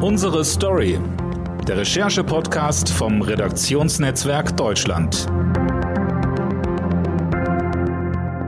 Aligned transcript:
Unsere 0.00 0.44
Story. 0.44 0.96
Der 1.66 1.78
Recherche-Podcast 1.78 2.88
vom 2.88 3.20
Redaktionsnetzwerk 3.20 4.56
Deutschland. 4.56 5.26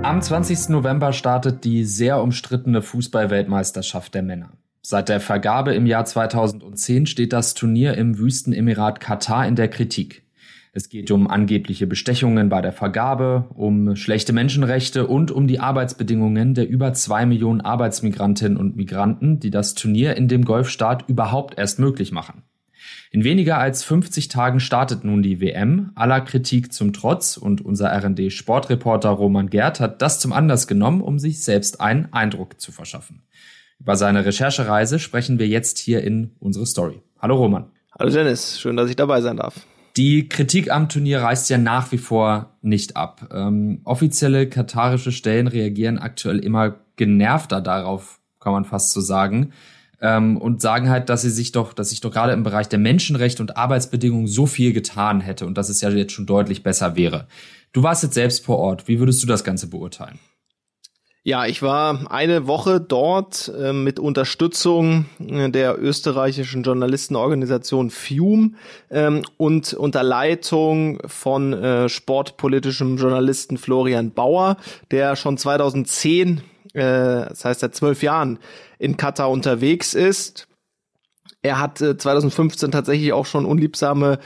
Am 0.05 0.23
20. 0.23 0.69
November 0.69 1.13
startet 1.13 1.65
die 1.65 1.85
sehr 1.85 2.23
umstrittene 2.23 2.83
Fußball-Weltmeisterschaft 2.83 4.15
der 4.15 4.23
Männer. 4.23 4.53
Seit 4.83 5.09
der 5.09 5.19
Vergabe 5.19 5.75
im 5.75 5.87
Jahr 5.87 6.05
2010 6.05 7.07
steht 7.07 7.33
das 7.33 7.55
Turnier 7.55 7.95
im 7.95 8.17
Wüstenemirat 8.17 9.01
Katar 9.01 9.45
in 9.49 9.57
der 9.57 9.67
Kritik. 9.67 10.23
Es 10.73 10.89
geht 10.89 11.11
um 11.11 11.27
angebliche 11.27 11.89
Bestechungen 11.89 12.49
bei 12.49 12.61
der 12.61 12.73
Vergabe, 12.73 13.47
um 13.55 13.97
schlechte 13.97 14.33
Menschenrechte 14.33 15.09
und 15.09 15.33
um 15.33 15.49
die 15.49 15.59
Arbeitsbedingungen 15.59 16.55
der 16.55 16.69
über 16.69 16.93
zwei 16.93 17.27
Millionen 17.27 17.61
Arbeitsmigrantinnen 17.61 18.57
und 18.57 18.77
Migranten, 18.77 19.41
die 19.41 19.51
das 19.51 19.75
Turnier 19.75 20.17
in 20.17 20.29
dem 20.29 20.45
Golfstaat 20.45 21.09
überhaupt 21.09 21.59
erst 21.59 21.81
möglich 21.81 22.13
machen. 22.13 22.45
In 23.11 23.25
weniger 23.25 23.59
als 23.59 23.83
50 23.83 24.29
Tagen 24.29 24.61
startet 24.61 25.03
nun 25.03 25.23
die 25.23 25.41
WM, 25.41 25.91
aller 25.97 26.21
Kritik 26.21 26.73
zum 26.73 26.93
Trotz, 26.93 27.37
und 27.37 27.61
unser 27.65 27.93
RD 27.93 28.33
Sportreporter 28.33 29.11
Roman 29.11 29.51
Gerd 29.51 29.81
hat 29.81 30.01
das 30.01 30.21
zum 30.21 30.33
Anlass 30.33 30.69
genommen, 30.69 31.01
um 31.01 31.19
sich 31.19 31.43
selbst 31.43 31.81
einen 31.81 32.13
Eindruck 32.13 32.61
zu 32.61 32.71
verschaffen. 32.71 33.25
Über 33.81 33.97
seine 33.97 34.25
Recherchereise 34.25 35.01
sprechen 35.01 35.41
wir 35.41 35.49
jetzt 35.49 35.79
hier 35.79 36.05
in 36.05 36.31
unsere 36.39 36.67
Story. 36.67 37.03
Hallo 37.19 37.35
Roman. 37.35 37.73
Hallo 37.99 38.11
Dennis, 38.13 38.61
schön, 38.61 38.77
dass 38.77 38.89
ich 38.89 38.97
dabei 38.97 39.21
sein 39.21 39.39
darf. 39.39 39.67
Die 40.01 40.31
Kritik 40.31 40.71
am 40.71 40.89
Turnier 40.89 41.21
reißt 41.21 41.51
ja 41.51 41.59
nach 41.59 41.93
wie 41.93 41.99
vor 41.99 42.57
nicht 42.63 42.97
ab. 42.97 43.29
Ähm, 43.35 43.83
offizielle 43.85 44.49
katarische 44.49 45.13
Stellen 45.13 45.47
reagieren 45.47 45.99
aktuell 45.99 46.39
immer 46.39 46.77
genervter 46.97 47.61
darauf, 47.61 48.19
kann 48.41 48.55
man 48.55 48.65
fast 48.65 48.93
so 48.93 49.03
sagen. 49.03 49.53
Ähm, 50.01 50.39
und 50.39 50.63
sagen 50.63 50.89
halt, 50.89 51.11
dass 51.11 51.21
sie 51.21 51.29
sich 51.29 51.53
doch, 51.53 51.75
dass 51.75 51.91
sich 51.91 52.01
doch 52.01 52.13
gerade 52.13 52.33
im 52.33 52.45
Bereich 52.45 52.67
der 52.67 52.79
Menschenrechte 52.79 53.43
und 53.43 53.59
Arbeitsbedingungen 53.59 54.27
so 54.27 54.47
viel 54.47 54.73
getan 54.73 55.21
hätte 55.21 55.45
und 55.45 55.59
dass 55.59 55.69
es 55.69 55.83
ja 55.83 55.91
jetzt 55.91 56.13
schon 56.13 56.25
deutlich 56.25 56.63
besser 56.63 56.97
wäre. 56.97 57.27
Du 57.75 57.83
warst 57.83 58.03
jetzt 58.03 58.15
selbst 58.15 58.43
vor 58.43 58.57
Ort. 58.57 58.89
Wie 58.89 59.01
würdest 59.01 59.23
du 59.23 59.27
das 59.27 59.45
Ganze 59.45 59.67
beurteilen? 59.67 60.19
Ja, 61.23 61.45
ich 61.45 61.61
war 61.61 62.11
eine 62.11 62.47
Woche 62.47 62.81
dort 62.81 63.53
äh, 63.55 63.75
mit 63.75 63.99
Unterstützung 63.99 65.05
äh, 65.19 65.51
der 65.51 65.79
österreichischen 65.79 66.63
Journalistenorganisation 66.63 67.91
FUME 67.91 68.53
ähm, 68.91 69.23
und 69.37 69.75
unter 69.75 70.03
Leitung 70.03 70.99
von 71.05 71.53
äh, 71.53 71.91
sportpolitischem 71.91 72.97
Journalisten 72.97 73.59
Florian 73.59 74.13
Bauer, 74.13 74.57
der 74.91 75.15
schon 75.15 75.37
2010, 75.37 76.41
äh, 76.73 76.81
das 76.81 77.45
heißt 77.45 77.61
seit 77.61 77.75
zwölf 77.75 78.03
Jahren, 78.03 78.39
in 78.79 78.97
Katar 78.97 79.29
unterwegs 79.31 79.93
ist 79.93 80.49
er 81.43 81.59
hat 81.59 81.81
äh, 81.81 81.97
2015 81.97 82.71
tatsächlich 82.71 83.13
auch 83.13 83.25
schon 83.25 83.47
unliebsame 83.47 84.19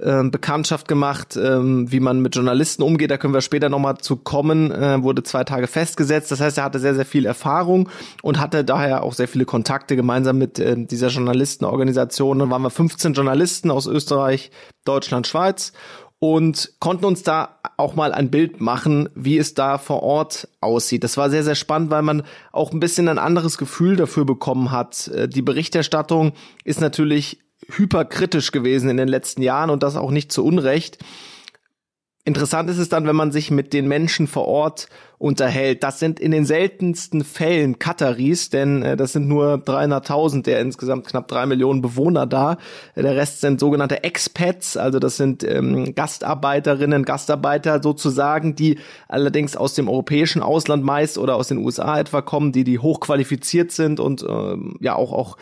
äh, 0.00 0.24
Bekanntschaft 0.24 0.88
gemacht, 0.88 1.36
ähm, 1.36 1.90
wie 1.92 2.00
man 2.00 2.20
mit 2.20 2.34
Journalisten 2.34 2.82
umgeht. 2.82 3.10
Da 3.10 3.18
können 3.18 3.34
wir 3.34 3.40
später 3.40 3.68
nochmal 3.68 3.98
zu 3.98 4.16
kommen. 4.16 4.72
Äh, 4.72 5.02
wurde 5.02 5.22
zwei 5.22 5.44
Tage 5.44 5.68
festgesetzt. 5.68 6.32
Das 6.32 6.40
heißt, 6.40 6.58
er 6.58 6.64
hatte 6.64 6.80
sehr, 6.80 6.94
sehr 6.94 7.06
viel 7.06 7.24
Erfahrung 7.24 7.88
und 8.22 8.40
hatte 8.40 8.64
daher 8.64 9.04
auch 9.04 9.12
sehr 9.12 9.28
viele 9.28 9.44
Kontakte 9.44 9.94
gemeinsam 9.94 10.38
mit 10.38 10.58
äh, 10.58 10.74
dieser 10.76 11.08
Journalistenorganisation. 11.08 12.40
Dann 12.40 12.50
waren 12.50 12.62
wir 12.62 12.70
15 12.70 13.12
Journalisten 13.12 13.70
aus 13.70 13.86
Österreich, 13.86 14.50
Deutschland, 14.84 15.26
Schweiz 15.28 15.72
und 16.18 16.72
konnten 16.78 17.04
uns 17.04 17.22
da 17.22 17.58
auch 17.76 17.94
mal 17.94 18.12
ein 18.12 18.30
Bild 18.30 18.60
machen, 18.60 19.08
wie 19.14 19.36
es 19.36 19.54
da 19.54 19.78
vor 19.78 20.02
Ort 20.02 20.48
aussieht. 20.60 21.04
Das 21.04 21.16
war 21.16 21.28
sehr, 21.28 21.44
sehr 21.44 21.54
spannend, 21.54 21.90
weil 21.90 22.02
man 22.02 22.22
auch 22.52 22.72
ein 22.72 22.80
bisschen 22.80 23.08
ein 23.08 23.18
anderes 23.18 23.58
Gefühl 23.58 23.96
dafür 23.96 24.24
bekommen 24.24 24.70
hat. 24.70 25.08
Äh, 25.08 25.28
die 25.28 25.42
Berichterstattung 25.42 26.32
ist 26.64 26.80
natürlich 26.80 27.40
hyperkritisch 27.68 28.52
gewesen 28.52 28.88
in 28.88 28.96
den 28.96 29.08
letzten 29.08 29.42
Jahren 29.42 29.70
und 29.70 29.82
das 29.82 29.96
auch 29.96 30.10
nicht 30.10 30.32
zu 30.32 30.44
Unrecht. 30.44 30.98
Interessant 32.26 32.68
ist 32.68 32.78
es 32.78 32.88
dann, 32.88 33.06
wenn 33.06 33.14
man 33.14 33.30
sich 33.30 33.52
mit 33.52 33.72
den 33.72 33.86
Menschen 33.86 34.26
vor 34.26 34.48
Ort 34.48 34.88
unterhält. 35.18 35.84
Das 35.84 36.00
sind 36.00 36.18
in 36.18 36.32
den 36.32 36.44
seltensten 36.44 37.22
Fällen 37.22 37.78
Kataris, 37.78 38.50
denn 38.50 38.82
äh, 38.82 38.96
das 38.96 39.12
sind 39.12 39.28
nur 39.28 39.62
300.000 39.64 40.42
der 40.42 40.58
insgesamt 40.58 41.06
knapp 41.06 41.28
drei 41.28 41.46
Millionen 41.46 41.82
Bewohner 41.82 42.26
da. 42.26 42.58
Der 42.96 43.14
Rest 43.14 43.42
sind 43.42 43.60
sogenannte 43.60 44.02
Expats, 44.02 44.76
also 44.76 44.98
das 44.98 45.16
sind 45.16 45.44
ähm, 45.44 45.94
Gastarbeiterinnen, 45.94 47.04
Gastarbeiter 47.04 47.80
sozusagen, 47.80 48.56
die 48.56 48.80
allerdings 49.06 49.56
aus 49.56 49.74
dem 49.74 49.88
europäischen 49.88 50.42
Ausland 50.42 50.82
meist 50.82 51.18
oder 51.18 51.36
aus 51.36 51.46
den 51.46 51.58
USA 51.58 52.00
etwa 52.00 52.22
kommen, 52.22 52.50
die 52.50 52.64
die 52.64 52.80
hochqualifiziert 52.80 53.70
sind 53.70 54.00
und 54.00 54.26
ähm, 54.28 54.74
ja 54.80 54.96
auch 54.96 55.12
auch 55.12 55.36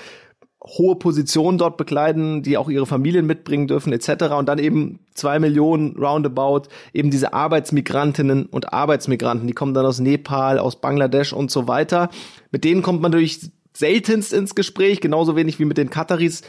hohe 0.67 0.97
Positionen 0.97 1.59
dort 1.59 1.77
bekleiden, 1.77 2.43
die 2.43 2.57
auch 2.57 2.71
ihre 2.71 2.87
Familien 2.87 3.27
mitbringen 3.27 3.67
dürfen, 3.67 3.93
etc. 3.93 4.35
Und 4.37 4.49
dann 4.49 4.59
eben 4.59 5.01
zwei 5.15 5.39
Millionen 5.39 5.97
roundabout, 5.97 6.69
eben 6.93 7.11
diese 7.11 7.35
Arbeitsmigrantinnen 7.35 8.47
und 8.47 8.73
Arbeitsmigranten, 8.73 9.47
die 9.47 9.53
kommen 9.53 9.75
dann 9.75 9.85
aus 9.85 10.01
Nepal, 10.01 10.59
aus 10.59 10.77
Bangladesch 10.77 11.33
und 11.33 11.51
so 11.51 11.69
weiter. 11.69 12.09
Mit 12.51 12.65
denen 12.65 12.83
kommt 12.83 13.03
man 13.03 13.11
natürlich 13.11 13.51
seltenst 13.77 14.33
ins 14.33 14.55
Gespräch, 14.55 15.01
genauso 15.01 15.37
wenig 15.37 15.59
wie 15.59 15.67
mit 15.67 15.77
den 15.77 15.91
Kataris. 15.91 16.43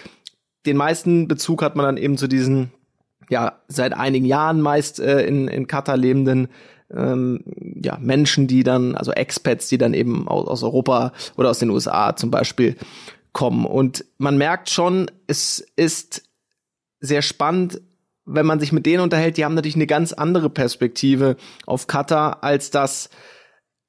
Den 0.66 0.78
meisten 0.78 1.28
Bezug 1.28 1.62
hat 1.62 1.76
man 1.76 1.86
dann 1.86 1.98
eben 1.98 2.18
zu 2.18 2.28
diesen, 2.28 2.72
ja, 3.30 3.60
seit 3.68 3.94
einigen 3.94 4.26
Jahren 4.26 4.62
meist 4.62 5.00
äh, 5.00 5.26
in, 5.26 5.48
in 5.48 5.68
Katar 5.68 5.98
lebenden 5.98 6.48
ähm, 6.94 7.44
ja, 7.84 7.98
Menschen, 8.00 8.48
die 8.48 8.64
dann, 8.64 8.96
also 8.96 9.12
Expats, 9.12 9.68
die 9.68 9.78
dann 9.78 9.94
eben 9.94 10.28
aus, 10.28 10.48
aus 10.48 10.64
Europa 10.64 11.14
oder 11.36 11.50
aus 11.50 11.60
den 11.60 11.70
USA 11.70 12.16
zum 12.16 12.32
Beispiel 12.32 12.76
kommen. 13.36 13.66
Und 13.66 14.06
man 14.18 14.38
merkt 14.38 14.70
schon, 14.70 15.12
es 15.28 15.60
ist 15.76 16.24
sehr 17.02 17.22
spannend, 17.22 17.82
wenn 18.26 18.46
man 18.46 18.62
sich 18.62 18.72
mit 18.72 18.86
denen 18.86 19.04
unterhält, 19.04 19.36
die 19.36 19.44
haben 19.44 19.54
natürlich 19.54 19.76
eine 19.76 19.88
ganz 19.88 20.14
andere 20.14 20.50
Perspektive 20.50 21.36
auf 21.66 21.86
Katar, 21.86 22.44
als 22.46 22.72
das, 22.72 23.10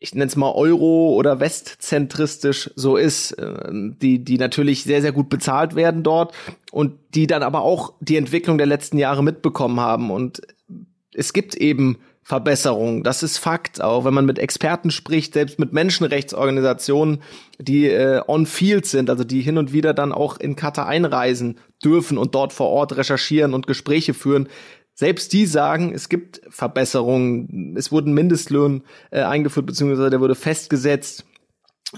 ich 0.00 0.14
nenne 0.14 0.26
es 0.26 0.34
mal 0.34 0.50
Euro- 0.50 1.14
oder 1.14 1.38
Westzentristisch 1.38 2.70
so 2.74 2.96
ist, 2.96 3.36
ähm, 3.38 3.96
die, 4.02 4.22
die 4.24 4.36
natürlich 4.36 4.82
sehr, 4.82 5.00
sehr 5.00 5.12
gut 5.12 5.28
bezahlt 5.28 5.76
werden 5.76 6.02
dort 6.02 6.34
und 6.72 6.98
die 7.14 7.28
dann 7.28 7.44
aber 7.44 7.62
auch 7.62 7.94
die 8.00 8.16
Entwicklung 8.16 8.58
der 8.58 8.66
letzten 8.66 8.98
Jahre 8.98 9.22
mitbekommen 9.22 9.78
haben. 9.78 10.10
Und 10.10 10.42
es 11.14 11.32
gibt 11.32 11.54
eben 11.54 11.98
Verbesserung. 12.26 13.04
Das 13.04 13.22
ist 13.22 13.38
Fakt, 13.38 13.80
auch 13.80 14.04
wenn 14.04 14.12
man 14.12 14.26
mit 14.26 14.40
Experten 14.40 14.90
spricht, 14.90 15.34
selbst 15.34 15.60
mit 15.60 15.72
Menschenrechtsorganisationen, 15.72 17.22
die 17.60 17.86
äh, 17.86 18.20
on-field 18.26 18.84
sind, 18.84 19.10
also 19.10 19.22
die 19.22 19.42
hin 19.42 19.58
und 19.58 19.72
wieder 19.72 19.94
dann 19.94 20.10
auch 20.10 20.36
in 20.40 20.56
Katar 20.56 20.88
einreisen 20.88 21.60
dürfen 21.84 22.18
und 22.18 22.34
dort 22.34 22.52
vor 22.52 22.68
Ort 22.70 22.96
recherchieren 22.96 23.54
und 23.54 23.68
Gespräche 23.68 24.12
führen. 24.12 24.48
Selbst 24.92 25.32
die 25.34 25.46
sagen, 25.46 25.92
es 25.94 26.08
gibt 26.08 26.40
Verbesserungen. 26.48 27.76
Es 27.76 27.92
wurden 27.92 28.12
Mindestlöhne 28.12 28.82
äh, 29.12 29.20
eingeführt, 29.20 29.66
beziehungsweise 29.66 30.10
der 30.10 30.20
wurde 30.20 30.34
festgesetzt 30.34 31.24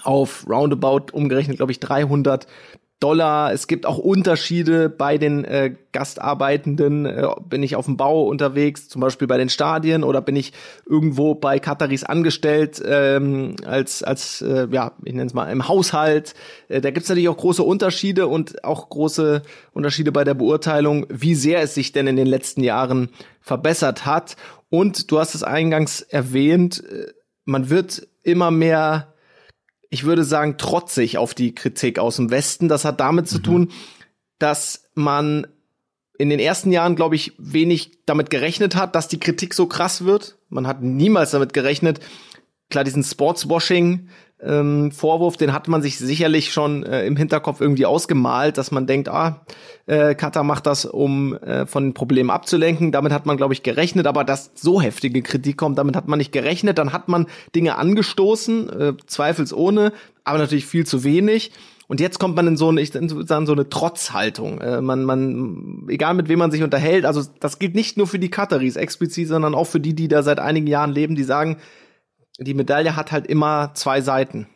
auf 0.03 0.47
roundabout 0.47 1.11
umgerechnet, 1.13 1.57
glaube 1.57 1.73
ich, 1.73 1.81
300 1.81 2.47
Dollar. 3.01 3.53
Es 3.53 3.69
gibt 3.69 3.87
auch 3.87 3.99
Unterschiede 3.99 4.89
bei 4.89 5.19
den 5.19 5.45
äh, 5.45 5.75
Gastarbeitenden. 5.93 7.07
Äh, 7.07 7.29
bin 7.49 7.63
ich 7.63 7.77
auf 7.77 7.85
dem 7.85 7.97
Bau 7.97 8.25
unterwegs, 8.25 8.89
zum 8.89 9.01
Beispiel 9.01 9.29
bei 9.29 9.39
den 9.39 9.49
Stadien, 9.49 10.03
oder 10.03 10.21
bin 10.21 10.35
ich 10.35 10.53
irgendwo 10.85 11.35
bei 11.35 11.61
Kataris 11.61 12.03
angestellt 12.03 12.83
ähm, 12.85 13.55
als 13.65 14.03
als 14.03 14.43
äh, 14.43 14.67
ja 14.71 14.93
ich 15.05 15.13
nenne 15.13 15.27
es 15.27 15.35
mal 15.35 15.51
im 15.51 15.69
Haushalt. 15.69 16.35
Äh, 16.69 16.81
da 16.81 16.91
gibt 16.91 17.05
es 17.05 17.09
natürlich 17.09 17.29
auch 17.29 17.37
große 17.37 17.63
Unterschiede 17.63 18.27
und 18.27 18.65
auch 18.65 18.89
große 18.89 19.43
Unterschiede 19.73 20.11
bei 20.11 20.25
der 20.25 20.35
Beurteilung, 20.35 21.07
wie 21.09 21.37
sehr 21.37 21.63
es 21.63 21.75
sich 21.75 21.93
denn 21.93 22.09
in 22.09 22.17
den 22.17 22.27
letzten 22.27 22.65
Jahren 22.65 23.11
verbessert 23.41 24.07
hat. 24.07 24.37
Und 24.71 25.11
du 25.11 25.19
hast 25.21 25.35
es 25.35 25.45
eingangs 25.45 26.01
erwähnt, 26.01 26.83
äh, 26.85 27.13
man 27.45 27.71
wird 27.71 28.07
immer 28.23 28.51
mehr 28.51 29.15
ich 29.91 30.05
würde 30.05 30.25
sagen, 30.25 30.59
trotzig 30.59 31.19
auf 31.19 31.35
die 31.35 31.55
Kritik 31.55 31.99
aus 31.99 32.17
dem 32.17 32.31
Westen. 32.31 32.69
Das 32.69 32.85
hat 32.85 33.01
damit 33.01 33.27
mhm. 33.27 33.29
zu 33.29 33.39
tun, 33.39 33.73
dass 34.39 34.85
man 34.95 35.47
in 36.19 36.31
den 36.31 36.41
ersten 36.41 36.73
Jahren, 36.73 36.97
glaube 36.97 37.15
ich, 37.15 37.33
wenig 37.39 38.05
damit 38.05 38.29
gerechnet 38.31 38.75
hat, 38.75 38.95
dass 38.95 39.09
die 39.09 39.21
Kritik 39.21 39.55
so 39.55 39.67
krass 39.67 40.05
wird. 40.05 40.37
Man 40.49 40.67
hat 40.67 40.83
niemals 40.83 41.31
damit 41.31 41.53
gerechnet. 41.53 42.01
Klar, 42.71 42.85
diesen 42.85 43.05
Sportswashing, 43.05 44.09
ähm, 44.41 44.93
Vorwurf, 44.93 45.37
den 45.37 45.53
hat 45.53 45.67
man 45.67 45.83
sich 45.83 45.99
sicherlich 45.99 46.53
schon 46.53 46.85
äh, 46.85 47.05
im 47.07 47.17
Hinterkopf 47.17 47.61
irgendwie 47.61 47.87
ausgemalt, 47.87 48.57
dass 48.57 48.71
man 48.71 48.87
denkt, 48.87 49.09
ah, 49.09 49.41
äh, 49.87 50.15
Katar 50.15 50.45
macht 50.45 50.67
das, 50.67 50.85
um 50.85 51.35
äh, 51.39 51.67
von 51.67 51.85
den 51.85 51.95
Problemen 51.95 52.31
abzulenken. 52.31 52.93
Damit 52.93 53.13
hat 53.13 53.27
man, 53.27 53.37
glaube 53.37 53.55
ich, 53.55 53.63
gerechnet, 53.63 54.07
aber 54.07 54.23
dass 54.23 54.53
so 54.55 54.81
heftige 54.81 55.23
Kritik 55.23 55.57
kommt, 55.57 55.79
damit 55.79 55.97
hat 55.97 56.07
man 56.07 56.19
nicht 56.19 56.33
gerechnet. 56.33 56.79
Dann 56.79 56.93
hat 56.93 57.09
man 57.09 57.27
Dinge 57.55 57.77
angestoßen, 57.77 58.71
äh, 58.71 58.93
zweifelsohne, 59.07 59.93
aber 60.25 60.39
natürlich 60.39 60.67
viel 60.67 60.87
zu 60.87 61.03
wenig. 61.03 61.51
Und 61.89 62.01
jetzt 62.01 62.21
kommt 62.21 62.37
man 62.37 62.47
in 62.47 62.57
so 62.59 62.69
eine, 62.69 62.83
ich 62.83 62.93
sagen, 62.93 63.47
so 63.47 63.53
eine 63.53 63.71
Trotzhaltung. 63.71 64.61
Äh, 64.61 64.83
man, 64.83 65.05
man, 65.05 65.87
egal 65.89 66.15
mit 66.15 66.29
wem 66.29 66.39
man 66.39 66.51
sich 66.51 66.63
unterhält, 66.63 67.07
also 67.07 67.23
das 67.41 67.59
gilt 67.59 67.75
nicht 67.75 67.97
nur 67.97 68.07
für 68.07 68.19
die 68.19 68.31
Kataris 68.31 68.77
explizit, 68.77 69.27
sondern 69.27 69.55
auch 69.55 69.65
für 69.65 69.81
die, 69.81 69.95
die 69.95 70.07
da 70.07 70.23
seit 70.23 70.39
einigen 70.39 70.67
Jahren 70.67 70.93
leben, 70.93 71.17
die 71.17 71.25
sagen, 71.25 71.57
die 72.39 72.55
Medaille 72.55 72.97
hat 72.97 73.13
halt 73.13 73.27
immer 73.27 73.73
zwei 73.75 74.01
Seiten. 74.01 74.47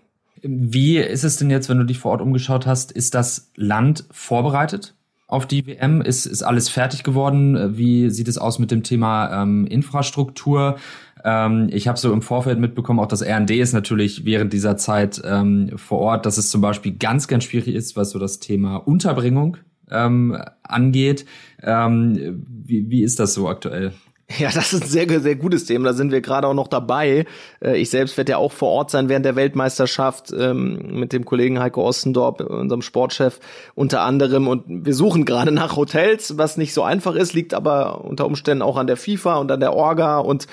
Wie 0.42 0.98
ist 0.98 1.24
es 1.24 1.36
denn 1.36 1.50
jetzt, 1.50 1.68
wenn 1.68 1.78
du 1.78 1.84
dich 1.84 1.98
vor 1.98 2.12
Ort 2.12 2.20
umgeschaut 2.20 2.66
hast? 2.66 2.92
Ist 2.92 3.14
das 3.14 3.52
Land 3.54 4.04
vorbereitet 4.10 4.94
auf 5.28 5.46
die 5.46 5.66
WM? 5.66 6.00
Ist, 6.00 6.26
ist 6.26 6.42
alles 6.42 6.68
fertig 6.68 7.04
geworden? 7.04 7.76
Wie 7.76 8.10
sieht 8.10 8.28
es 8.28 8.38
aus 8.38 8.58
mit 8.58 8.70
dem 8.70 8.82
Thema 8.82 9.42
ähm, 9.42 9.66
Infrastruktur? 9.66 10.76
Ähm, 11.24 11.68
ich 11.70 11.86
habe 11.86 11.98
so 11.98 12.12
im 12.12 12.22
Vorfeld 12.22 12.58
mitbekommen, 12.58 12.98
auch 12.98 13.06
das 13.06 13.22
RND 13.22 13.52
ist 13.52 13.72
natürlich 13.72 14.24
während 14.24 14.52
dieser 14.52 14.76
Zeit 14.76 15.22
ähm, 15.24 15.72
vor 15.76 15.98
Ort, 16.00 16.26
dass 16.26 16.38
es 16.38 16.50
zum 16.50 16.60
Beispiel 16.60 16.96
ganz, 16.96 17.28
ganz 17.28 17.44
schwierig 17.44 17.74
ist, 17.74 17.96
was 17.96 18.10
so 18.10 18.18
das 18.18 18.40
Thema 18.40 18.76
Unterbringung 18.76 19.58
ähm, 19.90 20.36
angeht. 20.64 21.24
Ähm, 21.62 22.44
wie, 22.48 22.90
wie 22.90 23.02
ist 23.04 23.20
das 23.20 23.34
so 23.34 23.48
aktuell? 23.48 23.92
Ja, 24.38 24.50
das 24.50 24.72
ist 24.72 24.82
ein 24.82 24.88
sehr, 24.88 25.20
sehr 25.20 25.36
gutes 25.36 25.66
Thema. 25.66 25.86
Da 25.88 25.94
sind 25.94 26.10
wir 26.10 26.20
gerade 26.20 26.46
auch 26.46 26.54
noch 26.54 26.68
dabei. 26.68 27.26
Äh, 27.60 27.78
ich 27.78 27.90
selbst 27.90 28.16
werde 28.16 28.32
ja 28.32 28.38
auch 28.38 28.52
vor 28.52 28.70
Ort 28.70 28.90
sein 28.90 29.08
während 29.08 29.26
der 29.26 29.36
Weltmeisterschaft 29.36 30.32
ähm, 30.36 30.98
mit 30.98 31.12
dem 31.12 31.24
Kollegen 31.24 31.58
Heiko 31.58 31.86
Ostendorp, 31.86 32.40
unserem 32.40 32.82
Sportchef, 32.82 33.40
unter 33.74 34.02
anderem. 34.02 34.48
Und 34.48 34.64
wir 34.66 34.94
suchen 34.94 35.24
gerade 35.24 35.52
nach 35.52 35.76
Hotels, 35.76 36.38
was 36.38 36.56
nicht 36.56 36.74
so 36.74 36.82
einfach 36.82 37.14
ist, 37.14 37.34
liegt 37.34 37.54
aber 37.54 38.04
unter 38.04 38.26
Umständen 38.26 38.62
auch 38.62 38.76
an 38.76 38.86
der 38.86 38.96
FIFA 38.96 39.36
und 39.36 39.50
an 39.50 39.60
der 39.60 39.74
Orga 39.74 40.18
und 40.18 40.46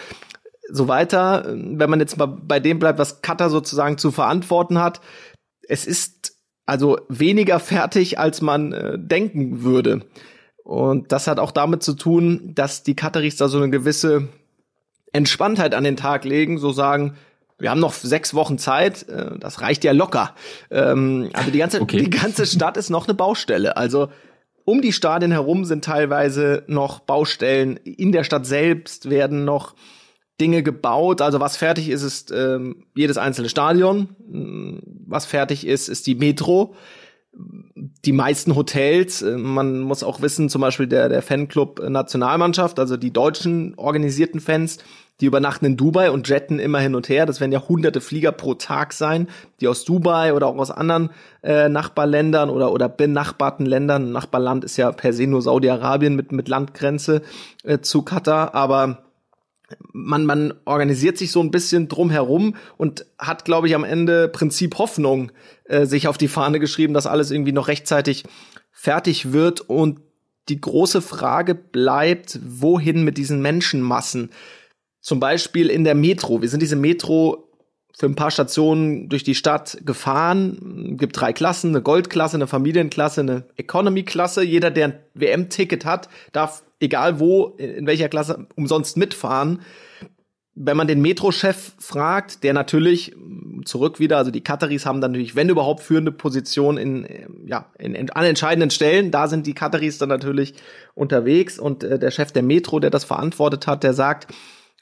so 0.72 0.88
weiter. 0.88 1.46
Wenn 1.48 1.90
man 1.90 2.00
jetzt 2.00 2.18
mal 2.18 2.28
bei 2.28 2.60
dem 2.60 2.80
bleibt, 2.80 3.00
was 3.00 3.22
Katar 3.22 3.50
sozusagen 3.50 3.98
zu 3.98 4.12
verantworten 4.12 4.80
hat, 4.80 5.02
es 5.68 5.86
ist 5.86 6.34
also 6.66 7.00
weniger 7.10 7.60
fertig, 7.60 8.20
als 8.20 8.42
man 8.42 8.74
äh, 8.74 8.98
denken 9.00 9.64
würde. 9.64 10.02
Und 10.70 11.12
das 11.12 11.26
hat 11.26 11.40
auch 11.40 11.50
damit 11.50 11.82
zu 11.82 11.96
tun, 11.96 12.52
dass 12.54 12.84
die 12.84 12.96
Kataris 12.96 13.38
da 13.38 13.48
so 13.48 13.58
eine 13.58 13.72
gewisse 13.72 14.28
Entspanntheit 15.12 15.74
an 15.74 15.84
den 15.84 15.98
Tag 15.98 16.26
legen, 16.26 16.60
so 16.60 16.72
sagen, 16.72 17.16
wir 17.58 17.72
haben 17.72 17.80
noch 17.80 17.92
sechs 17.92 18.36
Wochen 18.36 18.60
Zeit, 18.60 19.10
äh, 19.10 19.32
das 19.40 19.62
reicht 19.62 19.84
ja 19.84 19.94
locker. 19.94 20.36
Ähm, 20.70 21.32
aber 21.34 21.50
die 21.50 21.58
ganze, 21.58 21.82
okay. 21.82 21.98
die 21.98 22.12
ganze 22.12 22.46
Stadt 22.46 22.78
ist 22.78 22.92
noch 22.92 23.08
eine 23.08 23.16
Baustelle. 23.16 23.78
Also 23.78 24.10
um 24.64 24.84
die 24.84 24.94
Stadien 24.94 25.32
herum 25.32 25.66
sind 25.66 25.84
teilweise 25.84 26.66
noch 26.68 27.00
Baustellen. 27.00 27.78
In 27.78 28.12
der 28.12 28.24
Stadt 28.24 28.46
selbst 28.46 29.10
werden 29.10 29.46
noch 29.46 29.74
Dinge 30.40 30.62
gebaut. 30.62 31.24
Also 31.24 31.40
was 31.40 31.58
fertig 31.58 31.90
ist, 31.90 32.04
ist 32.04 32.30
ähm, 32.30 32.86
jedes 32.96 33.18
einzelne 33.18 33.50
Stadion. 33.50 34.10
Was 35.08 35.26
fertig 35.26 35.66
ist, 35.66 35.88
ist 35.90 36.06
die 36.06 36.14
Metro. 36.14 36.76
Die 38.06 38.12
meisten 38.12 38.56
Hotels, 38.56 39.22
äh, 39.22 39.38
man 39.38 39.80
muss 39.80 40.04
auch 40.04 40.22
wissen, 40.22 40.50
zum 40.50 40.62
Beispiel 40.62 40.88
der, 40.88 41.10
der 41.10 41.22
Fanclub 41.22 41.82
Nationalmannschaft, 41.88 42.80
also 42.80 42.98
die 42.98 43.12
deutschen 43.12 43.76
organisierten 43.78 44.40
Fans, 44.42 44.80
die 45.22 45.26
übernachten 45.26 45.66
in 45.66 45.78
Dubai 45.78 46.12
und 46.12 46.28
jetten 46.30 46.60
immer 46.60 46.80
hin 46.80 46.96
und 46.96 47.10
her. 47.10 47.26
Das 47.26 47.40
werden 47.40 47.52
ja 47.52 47.68
hunderte 47.68 48.02
Flieger 48.02 48.32
pro 48.32 48.54
Tag 48.54 48.94
sein, 48.94 49.28
die 49.60 49.68
aus 49.68 49.84
Dubai 49.84 50.34
oder 50.34 50.48
auch 50.48 50.58
aus 50.58 50.72
anderen 50.72 51.10
äh, 51.44 51.70
Nachbarländern 51.70 52.50
oder, 52.50 52.72
oder 52.72 52.88
benachbarten 52.88 53.66
Ländern. 53.66 54.12
Nachbarland 54.12 54.64
ist 54.64 54.78
ja 54.78 54.92
per 54.92 55.14
se 55.14 55.28
nur 55.28 55.42
Saudi-Arabien 55.42 56.16
mit, 56.16 56.32
mit 56.32 56.48
Landgrenze 56.48 57.22
äh, 57.64 57.80
zu 57.80 58.04
Katar, 58.04 58.56
aber 58.56 59.09
man, 59.92 60.26
man 60.26 60.54
organisiert 60.66 61.18
sich 61.18 61.32
so 61.32 61.42
ein 61.42 61.52
bisschen 61.52 61.88
drumherum 61.88 62.56
und 62.78 63.06
hat, 63.18 63.46
glaube 63.46 63.68
ich, 63.68 63.76
am 63.76 63.84
Ende 63.84 64.28
Prinzip 64.28 64.78
Hoffnung 64.78 65.32
äh, 65.66 65.86
sich 65.86 66.08
auf 66.08 66.18
die 66.18 66.28
Fahne 66.28 66.60
geschrieben, 66.60 66.94
dass 66.94 67.08
alles 67.08 67.32
irgendwie 67.32 67.52
noch 67.52 67.68
rechtzeitig 67.68 68.24
fertig 68.72 69.32
wird. 69.32 69.62
Und 69.62 70.00
die 70.48 70.60
große 70.60 71.02
Frage 71.02 71.56
bleibt, 71.56 72.40
wohin 72.44 73.04
mit 73.04 73.18
diesen 73.18 73.42
Menschenmassen? 73.42 74.32
Zum 75.02 75.20
Beispiel 75.20 75.70
in 75.70 75.84
der 75.84 75.96
Metro. 75.96 76.42
Wir 76.42 76.50
sind 76.50 76.62
diese 76.62 76.76
Metro 76.76 77.49
für 78.00 78.06
ein 78.06 78.16
paar 78.16 78.32
Stationen 78.32 79.10
durch 79.10 79.26
die 79.26 79.36
Stadt 79.36 79.78
gefahren. 79.84 80.96
Gibt 80.98 81.20
drei 81.20 81.34
Klassen, 81.34 81.72
eine 81.72 81.82
Goldklasse, 81.82 82.38
eine 82.38 82.48
Familienklasse, 82.48 83.20
eine 83.20 83.44
Economy-Klasse. 83.58 84.42
Jeder, 84.42 84.72
der 84.72 84.86
ein 84.86 85.00
WM-Ticket 85.16 85.84
hat, 85.84 86.08
darf 86.32 86.64
egal 86.80 87.20
wo, 87.20 87.58
in 87.58 87.88
welcher 87.88 88.08
Klasse, 88.08 88.48
umsonst 88.56 88.96
mitfahren. 88.96 89.64
Wenn 90.56 90.78
man 90.78 90.88
den 90.88 91.02
Metro-Chef 91.02 91.74
fragt, 91.78 92.46
der 92.46 92.54
natürlich 92.54 93.14
zurück 93.66 94.00
wieder, 94.00 94.16
also 94.16 94.32
die 94.32 94.44
Kataris 94.46 94.86
haben 94.86 95.02
dann 95.02 95.12
natürlich, 95.12 95.36
wenn 95.36 95.50
überhaupt, 95.50 95.84
führende 95.84 96.14
Position 96.14 96.78
in, 96.78 97.06
ja, 97.46 97.66
in, 97.78 97.96
in, 97.96 98.10
an 98.12 98.24
entscheidenden 98.24 98.70
Stellen. 98.70 99.12
Da 99.12 99.28
sind 99.28 99.46
die 99.46 99.54
Kataris 99.54 99.98
dann 99.98 100.08
natürlich 100.08 100.54
unterwegs 100.96 101.60
und 101.60 101.84
äh, 101.84 102.00
der 102.00 102.12
Chef 102.12 102.32
der 102.32 102.44
Metro, 102.44 102.80
der 102.80 102.92
das 102.92 103.04
verantwortet 103.04 103.68
hat, 103.68 103.84
der 103.84 103.94
sagt, 103.94 104.34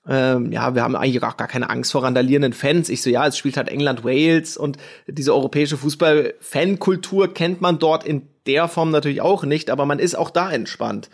ähm, 0.08 0.52
ja, 0.52 0.76
wir 0.76 0.84
haben 0.84 0.96
eigentlich 0.96 1.24
auch 1.24 1.38
gar 1.38 1.48
keine 1.48 1.70
Angst 1.70 1.92
vor 1.92 2.04
randalierenden 2.04 2.54
Fans. 2.54 2.90
Ich 2.90 3.02
so, 3.02 3.10
ja, 3.10 3.28
es 3.28 3.38
spielt 3.38 3.58
halt 3.58 3.70
England, 3.70 4.04
Wales 4.04 4.58
und 4.58 4.78
diese 5.08 5.34
europäische 5.34 5.78
Fußball-Fankultur 5.78 7.34
kennt 7.34 7.62
man 7.62 7.80
dort 7.80 8.06
in 8.06 8.28
der 8.46 8.68
Form 8.68 8.92
natürlich 8.92 9.22
auch 9.22 9.44
nicht, 9.44 9.70
aber 9.70 9.86
man 9.86 10.00
ist 10.00 10.18
auch 10.18 10.30
da 10.30 10.52
entspannt 10.52 11.10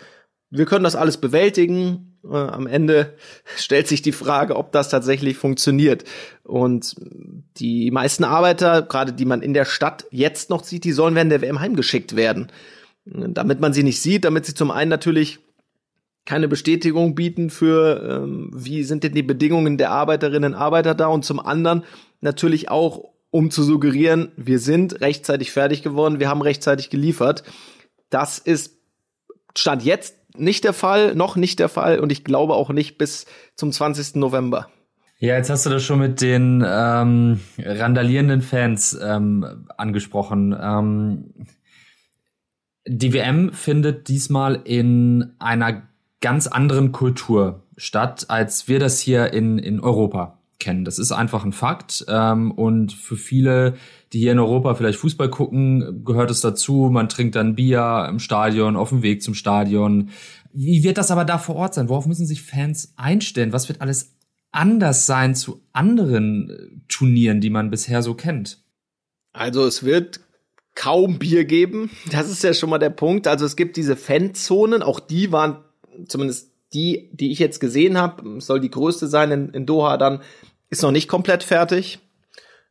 wir 0.54 0.66
können 0.66 0.84
das 0.84 0.96
alles 0.96 1.18
bewältigen. 1.18 2.20
Äh, 2.24 2.36
am 2.36 2.68
Ende 2.68 3.16
stellt 3.58 3.88
sich 3.88 4.02
die 4.02 4.12
Frage, 4.12 4.56
ob 4.56 4.72
das 4.72 4.90
tatsächlich 4.90 5.36
funktioniert. 5.38 6.06
Und 6.44 6.96
die 7.58 7.92
meisten 7.92 8.24
Arbeiter, 8.24 8.84
gerade 8.84 9.14
die 9.14 9.26
man 9.26 9.42
in 9.42 9.54
der 9.54 9.66
Stadt 9.66 10.06
jetzt 10.12 10.50
noch 10.50 10.64
sieht, 10.64 10.84
die 10.84 10.92
sollen 10.92 11.16
während 11.16 11.32
der 11.32 11.42
WM 11.42 11.60
heimgeschickt 11.60 12.16
werden. 12.16 12.52
Damit 13.06 13.60
man 13.60 13.74
sie 13.74 13.84
nicht 13.84 14.02
sieht, 14.02 14.24
damit 14.24 14.46
sie 14.46 14.54
zum 14.54 14.72
einen 14.72 14.90
natürlich 14.90 15.40
keine 16.26 16.48
Bestätigung 16.48 17.16
bieten 17.16 17.50
für, 17.50 18.22
ähm, 18.24 18.50
wie 18.54 18.84
sind 18.84 19.04
denn 19.04 19.14
die 19.14 19.24
Bedingungen 19.24 19.78
der 19.78 19.92
Arbeiterinnen 19.92 20.54
und 20.54 20.60
Arbeiter 20.60 20.96
da 20.96 21.08
und 21.08 21.26
zum 21.26 21.40
anderen 21.40 21.84
natürlich 22.22 22.70
auch, 22.70 23.14
um 23.30 23.52
zu 23.52 23.64
suggerieren, 23.64 24.32
wir 24.38 24.60
sind 24.60 25.02
rechtzeitig 25.02 25.52
fertig 25.52 25.82
geworden, 25.82 26.20
wir 26.20 26.30
haben 26.30 26.42
rechtzeitig 26.42 26.90
geliefert. 26.90 27.44
Das 28.10 28.38
ist 28.38 28.78
Stand 29.58 29.84
jetzt 29.84 30.16
nicht 30.36 30.64
der 30.64 30.74
Fall, 30.74 31.16
noch 31.16 31.36
nicht 31.36 31.60
der 31.60 31.70
Fall 31.70 32.00
und 32.00 32.12
ich 32.12 32.24
glaube 32.24 32.54
auch 32.54 32.70
nicht 32.70 32.98
bis 32.98 33.26
zum 33.56 33.72
20. 33.72 34.16
November. 34.16 34.70
Ja, 35.20 35.38
jetzt 35.38 35.50
hast 35.50 35.66
du 35.66 35.70
das 35.70 35.84
schon 35.84 36.00
mit 36.00 36.22
den 36.22 36.64
ähm, 36.68 37.40
randalierenden 37.58 38.42
Fans 38.42 38.98
ähm, 39.02 39.68
angesprochen. 39.78 40.56
Ähm, 40.60 41.34
die 42.86 43.14
WM 43.14 43.54
findet 43.54 44.10
diesmal 44.10 44.62
in 44.66 45.34
einer 45.40 45.84
ganz 46.24 46.48
anderen 46.48 46.94
Kultur 46.94 47.64
statt, 47.76 48.26
als 48.30 48.70
wir 48.70 48.80
das 48.80 49.00
hier 49.02 49.34
in, 49.34 49.60
in 49.60 49.82
Europa 49.82 50.40
kennen. 50.58 50.86
Das 50.86 50.98
ist 50.98 51.12
einfach 51.12 51.44
ein 51.44 51.52
Fakt. 51.52 52.06
Ähm, 52.08 52.52
und 52.52 52.94
für 52.94 53.18
viele, 53.18 53.76
die 54.14 54.20
hier 54.20 54.32
in 54.32 54.40
Europa 54.40 54.74
vielleicht 54.76 55.00
Fußball 55.00 55.30
gucken, 55.30 56.06
gehört 56.06 56.32
es 56.32 56.40
dazu. 56.40 56.90
Man 56.90 57.10
trinkt 57.10 57.36
dann 57.36 57.56
Bier 57.56 58.08
im 58.10 58.20
Stadion, 58.20 58.78
auf 58.78 58.90
dem 58.90 59.04
Weg 59.04 59.22
zum 59.22 59.34
Stadion. 59.34 60.12
Wie 60.54 60.84
wird 60.84 60.98
das 60.98 61.12
aber 61.12 61.26
da 61.26 61.38
vor 61.38 61.56
Ort 61.56 61.74
sein? 61.74 61.90
Worauf 61.90 62.06
müssen 62.06 62.26
sich 62.26 62.42
Fans 62.42 62.94
einstellen? 62.96 63.52
Was 63.52 63.68
wird 63.68 63.82
alles 63.82 64.16
anders 64.54 65.06
sein 65.06 65.36
zu 65.36 65.62
anderen 65.74 66.50
äh, 66.50 66.80
Turnieren, 66.88 67.42
die 67.42 67.50
man 67.50 67.70
bisher 67.70 68.02
so 68.02 68.14
kennt? 68.14 68.64
Also 69.34 69.66
es 69.66 69.84
wird 69.84 70.22
kaum 70.74 71.20
Bier 71.20 71.44
geben. 71.44 71.90
Das 72.12 72.30
ist 72.30 72.44
ja 72.44 72.54
schon 72.54 72.70
mal 72.70 72.78
der 72.78 72.92
Punkt. 72.92 73.28
Also 73.28 73.46
es 73.46 73.58
gibt 73.58 73.76
diese 73.76 73.98
Fanzonen, 73.98 74.82
auch 74.82 75.02
die 75.02 75.34
waren 75.34 75.63
zumindest 76.08 76.52
die, 76.74 77.10
die 77.14 77.32
ich 77.32 77.40
jetzt 77.40 77.60
gesehen 77.60 77.98
habe, 77.98 78.42
soll 78.42 78.60
die 78.60 78.72
größte 78.72 79.08
sein 79.08 79.32
in, 79.32 79.50
in 79.50 79.66
Doha 79.66 79.98
dann 79.98 80.22
ist 80.70 80.82
noch 80.82 80.92
nicht 80.92 81.08
komplett 81.08 81.44
fertig 81.44 82.00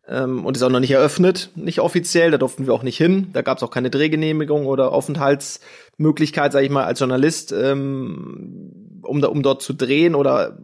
ähm, 0.09 0.45
und 0.45 0.57
ist 0.57 0.63
auch 0.63 0.71
noch 0.71 0.81
nicht 0.81 0.91
eröffnet, 0.91 1.51
nicht 1.55 1.81
offiziell. 1.81 2.31
Da 2.33 2.39
durften 2.39 2.67
wir 2.67 2.75
auch 2.75 2.83
nicht 2.83 2.97
hin. 2.97 3.29
Da 3.33 3.43
gab 3.43 3.59
es 3.59 3.63
auch 3.63 3.71
keine 3.71 3.91
Drehgenehmigung 3.91 4.67
oder 4.67 4.93
Aufenthaltsmöglichkeit, 4.93 6.53
sage 6.53 6.67
ich 6.67 6.71
mal, 6.71 6.85
als 6.85 6.99
Journalist, 6.99 7.53
ähm, 7.53 9.01
um, 9.03 9.21
da, 9.21 9.29
um 9.29 9.43
dort 9.43 9.63
zu 9.63 9.73
drehen 9.73 10.15
oder 10.15 10.59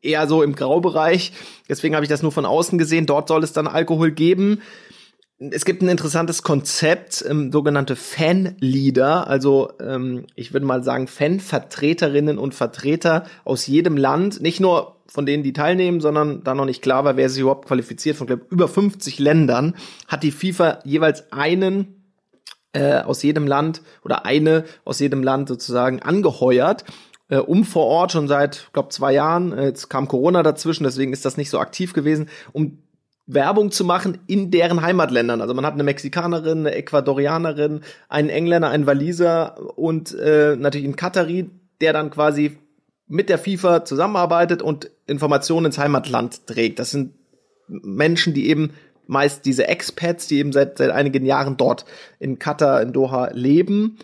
eher 0.00 0.28
so 0.28 0.42
im 0.42 0.54
Graubereich. 0.54 1.32
Deswegen 1.68 1.94
habe 1.94 2.04
ich 2.04 2.08
das 2.08 2.22
nur 2.22 2.32
von 2.32 2.46
außen 2.46 2.78
gesehen. 2.78 3.06
Dort 3.06 3.28
soll 3.28 3.42
es 3.42 3.52
dann 3.52 3.66
Alkohol 3.66 4.12
geben 4.12 4.62
es 5.40 5.64
gibt 5.64 5.82
ein 5.82 5.88
interessantes 5.88 6.42
Konzept, 6.42 7.24
ähm, 7.26 7.50
sogenannte 7.50 7.96
Fanleader, 7.96 9.26
also 9.26 9.72
ähm, 9.80 10.26
ich 10.34 10.52
würde 10.52 10.66
mal 10.66 10.84
sagen 10.84 11.06
Fanvertreterinnen 11.06 12.36
und 12.36 12.54
Vertreter 12.54 13.24
aus 13.44 13.66
jedem 13.66 13.96
Land, 13.96 14.42
nicht 14.42 14.60
nur 14.60 14.96
von 15.06 15.24
denen, 15.24 15.42
die 15.42 15.54
teilnehmen, 15.54 16.00
sondern 16.00 16.44
da 16.44 16.54
noch 16.54 16.66
nicht 16.66 16.82
klar 16.82 17.04
war, 17.04 17.16
wer 17.16 17.30
sich 17.30 17.40
überhaupt 17.40 17.66
qualifiziert. 17.66 18.16
Von 18.16 18.26
glaub, 18.26 18.52
über 18.52 18.68
50 18.68 19.18
Ländern 19.18 19.74
hat 20.06 20.22
die 20.22 20.30
FIFA 20.30 20.80
jeweils 20.84 21.32
einen 21.32 22.04
äh, 22.72 23.00
aus 23.00 23.22
jedem 23.22 23.46
Land 23.46 23.82
oder 24.04 24.26
eine 24.26 24.64
aus 24.84 25.00
jedem 25.00 25.22
Land 25.24 25.48
sozusagen 25.48 26.00
angeheuert 26.02 26.84
äh, 27.30 27.38
um 27.38 27.64
vor 27.64 27.86
Ort 27.86 28.12
schon 28.12 28.28
seit, 28.28 28.68
glaube 28.72 28.90
zwei 28.90 29.14
Jahren. 29.14 29.52
Äh, 29.52 29.66
jetzt 29.66 29.88
kam 29.88 30.06
Corona 30.06 30.42
dazwischen, 30.42 30.84
deswegen 30.84 31.12
ist 31.12 31.24
das 31.24 31.36
nicht 31.36 31.50
so 31.50 31.58
aktiv 31.58 31.92
gewesen, 31.92 32.28
um 32.52 32.78
Werbung 33.32 33.70
zu 33.70 33.84
machen 33.84 34.18
in 34.26 34.50
deren 34.50 34.82
Heimatländern. 34.82 35.40
Also 35.40 35.54
man 35.54 35.64
hat 35.64 35.74
eine 35.74 35.84
Mexikanerin, 35.84 36.60
eine 36.60 36.74
Ecuadorianerin, 36.74 37.82
einen 38.08 38.28
Engländer, 38.28 38.70
einen 38.70 38.86
Waliser 38.86 39.78
und 39.78 40.14
äh, 40.14 40.56
natürlich 40.56 40.86
einen 40.86 40.96
Katari, 40.96 41.50
der 41.80 41.92
dann 41.92 42.10
quasi 42.10 42.58
mit 43.06 43.28
der 43.28 43.38
FIFA 43.38 43.84
zusammenarbeitet 43.84 44.62
und 44.62 44.90
Informationen 45.06 45.66
ins 45.66 45.78
Heimatland 45.78 46.46
trägt. 46.46 46.78
Das 46.78 46.90
sind 46.90 47.14
Menschen, 47.68 48.34
die 48.34 48.48
eben 48.48 48.72
meist 49.06 49.44
diese 49.44 49.66
Expats, 49.66 50.28
die 50.28 50.38
eben 50.38 50.52
seit, 50.52 50.78
seit 50.78 50.90
einigen 50.90 51.24
Jahren 51.24 51.56
dort 51.56 51.84
in 52.18 52.38
Katar, 52.38 52.80
in 52.82 52.92
Doha 52.92 53.30
leben 53.32 53.98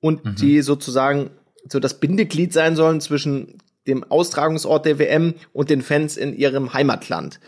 und 0.00 0.24
mhm. 0.24 0.34
die 0.36 0.62
sozusagen 0.62 1.30
so 1.70 1.80
das 1.80 2.00
Bindeglied 2.00 2.52
sein 2.52 2.76
sollen 2.76 3.00
zwischen 3.00 3.58
dem 3.86 4.04
Austragungsort 4.04 4.86
der 4.86 4.98
WM 4.98 5.34
und 5.52 5.70
den 5.70 5.82
Fans 5.82 6.16
in 6.16 6.34
ihrem 6.34 6.72
Heimatland. 6.72 7.40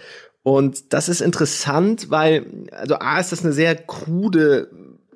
Und 0.43 0.93
das 0.93 1.09
ist 1.09 1.21
interessant, 1.21 2.11
weil, 2.11 2.47
also 2.73 2.97
A 2.97 3.19
ist 3.21 3.33
das 3.33 3.45
eine 3.45 3.53
sehr 3.53 3.75
krude 3.75 4.71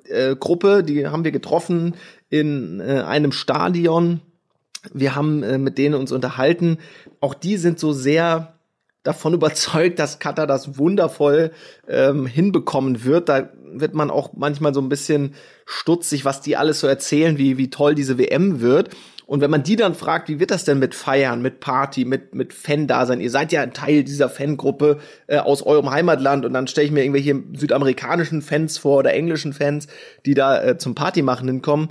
äh, 0.07 0.35
Gruppe, 0.35 0.83
die 0.83 1.07
haben 1.07 1.23
wir 1.23 1.31
getroffen 1.31 1.95
in 2.29 2.79
äh, 2.79 3.01
einem 3.01 3.31
Stadion. 3.31 4.21
Wir 4.93 5.15
haben 5.15 5.41
äh, 5.43 5.57
mit 5.57 5.77
denen 5.77 5.95
uns 5.95 6.11
unterhalten. 6.11 6.77
Auch 7.19 7.33
die 7.33 7.57
sind 7.57 7.79
so 7.79 7.91
sehr 7.91 8.53
davon 9.03 9.33
überzeugt, 9.35 9.99
dass 9.99 10.19
Katar 10.19 10.47
das 10.47 10.77
wundervoll 10.77 11.51
ähm, 11.87 12.25
hinbekommen 12.25 13.03
wird. 13.03 13.29
Da 13.29 13.49
wird 13.63 13.93
man 13.93 14.11
auch 14.11 14.33
manchmal 14.33 14.73
so 14.73 14.81
ein 14.81 14.89
bisschen 14.89 15.33
stutzig, 15.65 16.23
was 16.23 16.41
die 16.41 16.55
alles 16.55 16.79
so 16.79 16.87
erzählen, 16.87 17.37
wie, 17.37 17.57
wie 17.57 17.69
toll 17.69 17.95
diese 17.95 18.17
WM 18.17 18.61
wird. 18.61 18.89
Und 19.25 19.41
wenn 19.41 19.49
man 19.49 19.63
die 19.63 19.75
dann 19.75 19.95
fragt, 19.95 20.29
wie 20.29 20.39
wird 20.39 20.51
das 20.51 20.65
denn 20.65 20.77
mit 20.77 20.93
Feiern, 20.93 21.41
mit 21.41 21.59
Party, 21.59 22.05
mit, 22.05 22.35
mit 22.35 22.53
Fan-Dasein? 22.53 23.21
Ihr 23.21 23.31
seid 23.31 23.51
ja 23.51 23.61
ein 23.61 23.73
Teil 23.73 24.03
dieser 24.03 24.29
Fangruppe 24.29 24.99
äh, 25.27 25.37
aus 25.37 25.63
eurem 25.63 25.89
Heimatland 25.89 26.45
und 26.45 26.53
dann 26.53 26.67
stelle 26.67 26.85
ich 26.85 26.91
mir 26.91 27.01
irgendwelche 27.01 27.41
südamerikanischen 27.53 28.43
Fans 28.43 28.77
vor 28.77 28.99
oder 28.99 29.13
englischen 29.13 29.53
Fans, 29.53 29.87
die 30.25 30.35
da 30.35 30.61
äh, 30.63 30.77
zum 30.77 30.93
Partymachen 30.93 31.47
hinkommen. 31.47 31.89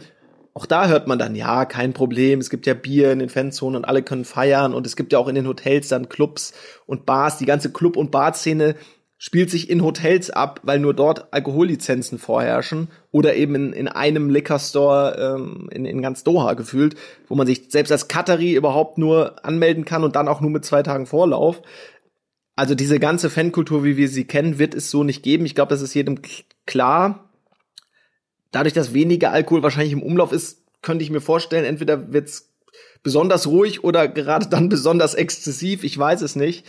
Auch 0.57 0.67
da 0.67 0.87
hört 0.87 1.09
man 1.09 1.19
dann, 1.19 1.35
ja, 1.35 1.65
kein 1.65 1.93
Problem, 1.93 2.39
es 2.39 2.49
gibt 2.49 2.67
ja 2.67 2.75
Bier 2.75 3.11
in 3.11 3.19
den 3.19 3.29
Fanzonen 3.29 3.75
und 3.75 3.85
alle 3.85 4.05
können 4.05 4.25
feiern 4.25 4.73
und 4.73 4.87
es 4.87 4.95
gibt 4.95 5.13
ja 5.13 5.19
auch 5.19 5.27
in 5.27 5.35
den 5.35 5.49
Hotels 5.49 5.89
dann 5.89 6.09
Clubs 6.09 6.55
und 6.87 7.07
Bars. 7.07 7.39
Die 7.39 7.47
ganze 7.47 7.73
Club- 7.73 7.97
und 7.97 8.13
Barszene 8.13 8.77
spielt 9.19 9.51
sich 9.51 9.71
in 9.71 9.83
Hotels 9.83 10.31
ab, 10.31 10.61
weil 10.65 10.79
nur 10.79 10.95
dort 10.95 11.33
Alkohollizenzen 11.33 12.19
vorherrschen 12.19 12.89
oder 13.11 13.35
eben 13.37 13.55
in, 13.55 13.73
in 13.73 13.89
einem 13.89 14.29
Liquor 14.29 14.59
Store 14.59 15.37
ähm, 15.37 15.69
in, 15.71 15.85
in 15.87 16.03
ganz 16.03 16.25
Doha 16.25 16.55
gefühlt, 16.55 16.97
wo 17.29 17.35
man 17.35 17.47
sich 17.47 17.67
selbst 17.71 17.93
als 17.93 18.09
Qatari 18.09 18.55
überhaupt 18.55 18.99
nur 18.99 19.45
anmelden 19.45 19.85
kann 19.85 20.05
und 20.05 20.17
dann 20.17 20.29
auch 20.29 20.41
nur 20.41 20.51
mit 20.51 20.65
zwei 20.65 20.83
Tagen 20.83 21.07
Vorlauf. 21.07 21.63
Also 22.57 22.75
diese 22.75 23.01
ganze 23.01 23.31
Fankultur, 23.31 23.83
wie 23.85 23.97
wir 23.97 24.09
sie 24.09 24.27
kennen, 24.27 24.59
wird 24.59 24.75
es 24.75 24.91
so 24.91 25.03
nicht 25.05 25.23
geben. 25.23 25.47
Ich 25.47 25.55
glaube, 25.55 25.71
das 25.71 25.83
ist 25.83 25.95
jedem 25.95 26.21
klar. 26.67 27.31
Dadurch, 28.53 28.75
dass 28.75 28.95
weniger 28.95 29.33
Alkohol 29.33 29.63
wahrscheinlich 29.63 29.93
im 29.93 30.03
Umlauf 30.03 30.33
ist, 30.33 30.63
könnte 30.81 31.03
ich 31.03 31.11
mir 31.11 31.21
vorstellen, 31.21 31.65
entweder 31.65 32.13
wird's 32.13 32.53
besonders 33.03 33.47
ruhig 33.47 33.83
oder 33.83 34.07
gerade 34.07 34.49
dann 34.49 34.69
besonders 34.69 35.15
exzessiv. 35.15 35.83
Ich 35.83 35.99
weiß 35.99 36.23
es 36.23 36.37
nicht. 36.37 36.65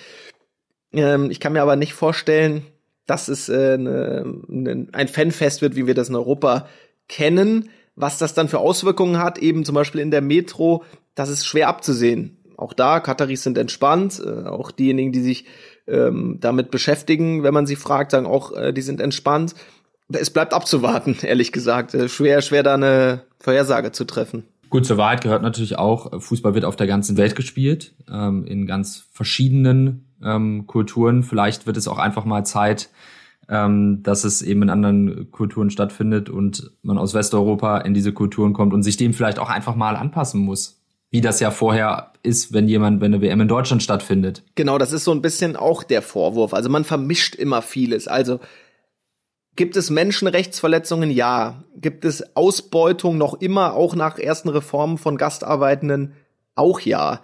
Ähm, 0.95 1.31
ich 1.31 1.39
kann 1.39 1.53
mir 1.53 1.61
aber 1.61 1.75
nicht 1.75 1.93
vorstellen, 1.93 2.63
dass 3.05 3.27
es 3.27 3.49
äh, 3.49 3.77
ne, 3.77 4.25
ne, 4.47 4.87
ein 4.93 5.07
Fanfest 5.07 5.61
wird, 5.61 5.75
wie 5.75 5.87
wir 5.87 5.93
das 5.93 6.09
in 6.09 6.15
Europa 6.15 6.67
kennen. 7.07 7.69
Was 7.95 8.17
das 8.17 8.33
dann 8.33 8.49
für 8.49 8.59
Auswirkungen 8.59 9.19
hat, 9.19 9.37
eben 9.37 9.63
zum 9.63 9.75
Beispiel 9.75 10.01
in 10.01 10.11
der 10.11 10.21
Metro, 10.21 10.83
das 11.13 11.29
ist 11.29 11.45
schwer 11.45 11.69
abzusehen. 11.69 12.37
Auch 12.57 12.73
da, 12.73 12.99
Kataris 12.99 13.43
sind 13.43 13.57
entspannt, 13.57 14.21
äh, 14.25 14.47
auch 14.47 14.71
diejenigen, 14.71 15.11
die 15.11 15.21
sich 15.21 15.45
ähm, 15.87 16.37
damit 16.39 16.71
beschäftigen, 16.71 17.43
wenn 17.43 17.53
man 17.53 17.67
sie 17.67 17.75
fragt, 17.75 18.11
sagen 18.11 18.25
auch, 18.25 18.51
äh, 18.53 18.73
die 18.73 18.81
sind 18.81 18.99
entspannt. 18.99 19.55
Es 20.11 20.29
bleibt 20.29 20.53
abzuwarten, 20.53 21.17
ehrlich 21.21 21.51
gesagt. 21.51 21.93
Äh, 21.93 22.09
schwer, 22.09 22.41
schwer 22.41 22.63
da 22.63 22.73
eine 22.73 23.21
Vorhersage 23.39 23.91
zu 23.91 24.05
treffen. 24.05 24.43
Gut, 24.69 24.85
zur 24.85 24.97
Wahrheit 24.97 25.21
gehört 25.21 25.41
natürlich 25.41 25.77
auch, 25.77 26.21
Fußball 26.21 26.53
wird 26.55 26.65
auf 26.65 26.75
der 26.75 26.87
ganzen 26.87 27.17
Welt 27.17 27.35
gespielt, 27.35 27.93
ähm, 28.11 28.45
in 28.45 28.65
ganz 28.65 29.05
verschiedenen 29.11 30.04
ähm, 30.23 30.67
Kulturen. 30.67 31.23
Vielleicht 31.23 31.67
wird 31.67 31.77
es 31.77 31.87
auch 31.87 31.97
einfach 31.97 32.25
mal 32.25 32.45
Zeit, 32.45 32.89
ähm, 33.49 34.01
dass 34.03 34.23
es 34.23 34.41
eben 34.41 34.63
in 34.63 34.69
anderen 34.69 35.31
Kulturen 35.31 35.69
stattfindet 35.69 36.29
und 36.29 36.71
man 36.81 36.97
aus 36.97 37.13
Westeuropa 37.13 37.79
in 37.79 37.93
diese 37.93 38.13
Kulturen 38.13 38.53
kommt 38.53 38.73
und 38.73 38.83
sich 38.83 38.97
dem 38.97 39.13
vielleicht 39.13 39.39
auch 39.39 39.49
einfach 39.49 39.75
mal 39.75 39.95
anpassen 39.95 40.41
muss. 40.41 40.81
Wie 41.11 41.21
das 41.21 41.39
ja 41.39 41.51
vorher 41.51 42.11
ist, 42.23 42.51
wenn 42.51 42.67
jemand, 42.67 42.99
wenn 42.99 43.13
eine 43.13 43.21
WM 43.21 43.41
in 43.41 43.47
Deutschland 43.47 43.83
stattfindet. 43.83 44.43
Genau, 44.55 44.77
das 44.77 44.91
ist 44.91 45.03
so 45.03 45.11
ein 45.11 45.21
bisschen 45.21 45.55
auch 45.55 45.83
der 45.83 46.01
Vorwurf. 46.01 46.53
Also 46.53 46.69
man 46.69 46.83
vermischt 46.83 47.35
immer 47.35 47.61
vieles. 47.61 48.07
Also 48.07 48.39
Gibt 49.55 49.77
es 49.77 49.89
Menschenrechtsverletzungen? 49.89 51.09
Ja. 51.11 51.63
Gibt 51.77 52.03
es 52.03 52.35
Ausbeutung 52.35 53.17
noch 53.17 53.35
immer, 53.35 53.73
auch 53.73 53.95
nach 53.95 54.19
ersten 54.19 54.49
Reformen 54.49 54.97
von 54.97 55.17
Gastarbeitenden? 55.17 56.13
Auch 56.55 56.81
ja. 56.81 57.21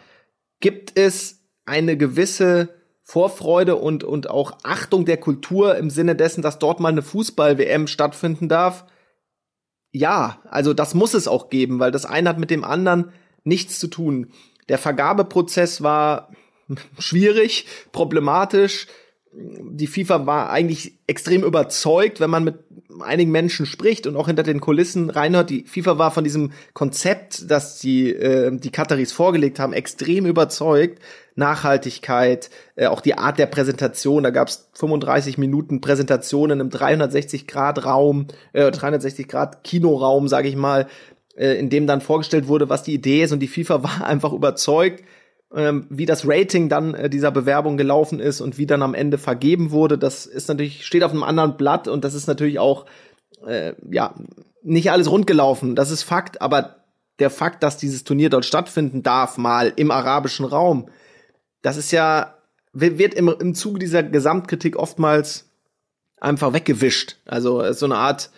Gibt 0.62 0.98
es 0.98 1.42
eine 1.66 1.98
gewisse 1.98 2.70
Vorfreude 3.04 3.76
und, 3.76 4.04
und 4.04 4.30
auch 4.30 4.58
Achtung 4.64 5.06
der 5.06 5.18
Kultur 5.18 5.76
im 5.78 5.90
Sinne 5.90 6.16
dessen, 6.16 6.42
dass 6.42 6.60
dort 6.60 6.80
mal 6.80 6.90
eine 6.90 7.02
Fußball-WM 7.02 7.88
stattfinden 7.88 8.48
darf? 8.48 8.86
Ja, 9.92 10.40
also 10.50 10.74
das 10.74 10.94
muss 10.94 11.14
es 11.14 11.28
auch 11.28 11.50
geben, 11.50 11.80
weil 11.80 11.92
das 11.92 12.06
eine 12.06 12.30
hat 12.30 12.40
mit 12.40 12.52
dem 12.52 12.64
anderen 12.64 13.12
nichts 13.44 13.80
zu 13.80 13.88
tun. 13.88 14.32
Der 14.70 14.78
Vergabeprozess 14.78 15.84
war 15.84 16.32
schwierig, 17.00 17.66
problematisch, 17.92 18.88
die 19.34 19.88
FIFA 19.88 20.26
war 20.26 20.50
eigentlich 20.50 20.94
extrem 21.08 21.44
überzeugt, 21.44 22.20
wenn 22.20 22.30
man 22.30 22.44
mit 22.44 22.56
einigen 23.00 23.32
Menschen 23.32 23.66
spricht 23.66 24.06
und 24.06 24.18
auch 24.18 24.28
hinter 24.28 24.44
den 24.44 24.60
Kulissen 24.60 25.10
reinhört. 25.10 25.50
Die 25.50 25.64
FIFA 25.64 25.98
war 25.98 26.12
von 26.12 26.26
diesem 26.26 26.52
Konzept, 26.74 27.50
das 27.50 27.80
die, 27.80 28.14
äh, 28.14 28.52
die 28.56 28.72
Kataris 28.72 29.14
vorgelegt 29.14 29.60
haben, 29.60 29.74
extrem 29.74 30.26
überzeugt. 30.26 31.00
Nachhaltigkeit, 31.36 32.50
äh, 32.76 32.88
auch 32.88 33.00
die 33.00 33.18
Art 33.18 33.40
der 33.40 33.46
Präsentation. 33.46 34.24
Da 34.24 34.32
gab 34.32 34.50
es 34.50 34.70
35 34.74 35.38
Minuten 35.38 35.80
Präsentationen 35.80 36.60
im 36.60 36.70
360 36.70 37.48
Grad 37.48 37.86
Raum, 37.86 38.28
äh, 38.52 38.70
360 38.70 39.30
Grad 39.30 39.64
Kinoraum, 39.64 40.28
sage 40.28 40.50
ich 40.50 40.58
mal, 40.58 40.88
äh, 41.38 41.58
in 41.58 41.70
dem 41.70 41.88
dann 41.88 42.02
vorgestellt 42.02 42.50
wurde, 42.50 42.68
was 42.68 42.84
die 42.84 42.94
Idee 42.94 43.24
ist. 43.24 43.32
Und 43.32 43.40
die 43.40 43.48
FIFA 43.48 43.84
war 43.84 44.06
einfach 44.06 44.34
überzeugt 44.34 45.04
ähm, 45.56 45.88
wie 45.90 46.06
das 46.06 46.28
Rating 46.28 46.70
dann 46.70 46.94
äh, 46.94 47.10
dieser 47.10 47.32
Bewerbung 47.32 47.78
gelaufen 47.78 48.20
ist 48.20 48.42
und 48.42 48.58
wie 48.58 48.66
dann 48.66 48.82
am 48.82 48.94
Ende 48.94 49.18
vergeben 49.18 49.72
wurde, 49.72 49.98
das 49.98 50.26
ist 50.26 50.48
natürlich, 50.48 50.86
steht 50.86 51.04
auf 51.04 51.12
einem 51.12 51.24
anderen 51.24 51.58
Blatt 51.58 51.88
und 51.88 52.04
das 52.04 52.14
ist 52.14 52.28
natürlich 52.28 52.60
auch, 52.60 52.86
äh, 53.46 53.74
ja, 53.90 54.16
nicht 54.64 54.92
alles 54.92 55.10
rund 55.10 55.28
gelaufen. 55.28 55.76
Das 55.76 55.92
ist 55.92 56.04
Fakt, 56.04 56.42
aber 56.42 56.78
der 57.20 57.30
Fakt, 57.30 57.64
dass 57.64 57.78
dieses 57.78 58.04
Turnier 58.04 58.30
dort 58.30 58.46
stattfinden 58.46 59.04
darf, 59.04 59.38
mal 59.38 59.74
im 59.76 59.92
arabischen 59.92 60.46
Raum, 60.46 60.90
das 61.62 61.78
ist 61.78 61.92
ja, 61.92 62.36
wird 62.74 63.14
im, 63.14 63.28
im 63.28 63.54
Zuge 63.54 63.80
dieser 63.80 64.04
Gesamtkritik 64.04 64.78
oftmals 64.78 65.50
einfach 66.20 66.54
weggewischt. 66.54 67.18
Also 67.26 67.74
so 67.74 67.86
eine 67.86 67.98
Art 67.98 68.32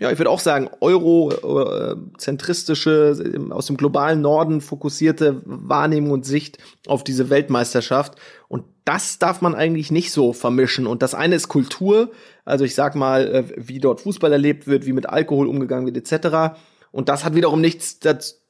ja, 0.00 0.10
ich 0.10 0.18
würde 0.18 0.30
auch 0.30 0.40
sagen, 0.40 0.70
eurozentristische, 0.80 3.46
aus 3.50 3.66
dem 3.66 3.76
globalen 3.76 4.22
Norden 4.22 4.60
fokussierte 4.60 5.40
Wahrnehmung 5.44 6.10
und 6.12 6.26
Sicht 6.26 6.58
auf 6.86 7.04
diese 7.04 7.30
Weltmeisterschaft. 7.30 8.16
Und 8.48 8.64
das 8.84 9.18
darf 9.18 9.40
man 9.42 9.54
eigentlich 9.54 9.92
nicht 9.92 10.10
so 10.10 10.32
vermischen. 10.32 10.88
Und 10.88 11.02
das 11.02 11.14
eine 11.14 11.36
ist 11.36 11.46
Kultur, 11.48 12.10
also 12.44 12.64
ich 12.64 12.74
sag 12.74 12.96
mal, 12.96 13.28
äh, 13.28 13.44
wie 13.56 13.78
dort 13.78 14.00
Fußball 14.00 14.32
erlebt 14.32 14.66
wird, 14.66 14.86
wie 14.86 14.92
mit 14.92 15.08
Alkohol 15.08 15.46
umgegangen 15.46 15.86
wird, 15.86 15.96
etc. 15.96 16.56
Und 16.90 17.08
das 17.08 17.24
hat 17.24 17.34
wiederum 17.34 17.60
nichts 17.60 18.00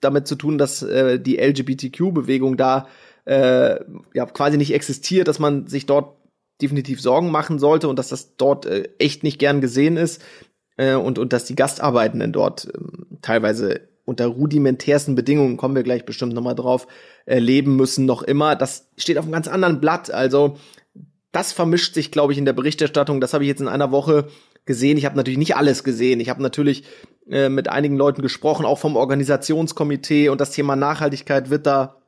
damit 0.00 0.26
zu 0.26 0.37
tun, 0.37 0.56
dass 0.58 0.82
äh, 0.82 1.20
die 1.20 1.38
LGBTQ-Bewegung 1.38 2.56
da 2.56 2.87
äh, 3.25 3.78
ja 4.14 4.26
quasi 4.26 4.56
nicht 4.56 4.72
existiert, 4.72 5.28
dass 5.28 5.38
man 5.38 5.66
sich 5.66 5.87
dort 5.87 6.16
definitiv 6.61 7.00
Sorgen 7.00 7.30
machen 7.30 7.58
sollte 7.58 7.88
und 7.88 7.99
dass 7.99 8.08
das 8.08 8.37
dort 8.37 8.66
äh, 8.66 8.88
echt 8.99 9.22
nicht 9.22 9.38
gern 9.38 9.61
gesehen 9.61 9.96
ist 9.96 10.22
äh, 10.82 10.94
und, 10.94 11.18
und 11.18 11.32
dass 11.32 11.44
die 11.44 11.56
Gastarbeitenden 11.56 12.32
dort 12.32 12.68
ähm, 12.74 13.18
teilweise 13.22 13.80
unter 14.04 14.26
rudimentärsten 14.26 15.14
Bedingungen, 15.14 15.56
kommen 15.56 15.76
wir 15.76 15.84
gleich 15.84 16.04
bestimmt 16.04 16.34
nochmal 16.34 16.56
drauf, 16.56 16.88
äh, 17.24 17.38
leben 17.38 17.76
müssen, 17.76 18.04
noch 18.04 18.22
immer. 18.22 18.56
Das 18.56 18.88
steht 18.96 19.16
auf 19.16 19.24
einem 19.24 19.32
ganz 19.32 19.46
anderen 19.48 19.80
Blatt. 19.80 20.10
Also 20.10 20.56
das 21.30 21.52
vermischt 21.52 21.94
sich, 21.94 22.10
glaube 22.10 22.32
ich, 22.32 22.38
in 22.38 22.44
der 22.44 22.52
Berichterstattung. 22.52 23.20
Das 23.20 23.32
habe 23.32 23.44
ich 23.44 23.48
jetzt 23.48 23.60
in 23.60 23.68
einer 23.68 23.92
Woche 23.92 24.26
gesehen. 24.64 24.98
Ich 24.98 25.04
habe 25.04 25.16
natürlich 25.16 25.38
nicht 25.38 25.56
alles 25.56 25.84
gesehen. 25.84 26.20
Ich 26.20 26.28
habe 26.28 26.42
natürlich 26.42 26.84
äh, 27.30 27.48
mit 27.48 27.68
einigen 27.68 27.96
Leuten 27.96 28.22
gesprochen, 28.22 28.66
auch 28.66 28.78
vom 28.78 28.96
Organisationskomitee 28.96 30.28
und 30.30 30.40
das 30.40 30.50
Thema 30.50 30.74
Nachhaltigkeit 30.74 31.48
wird 31.50 31.66
da 31.66 32.02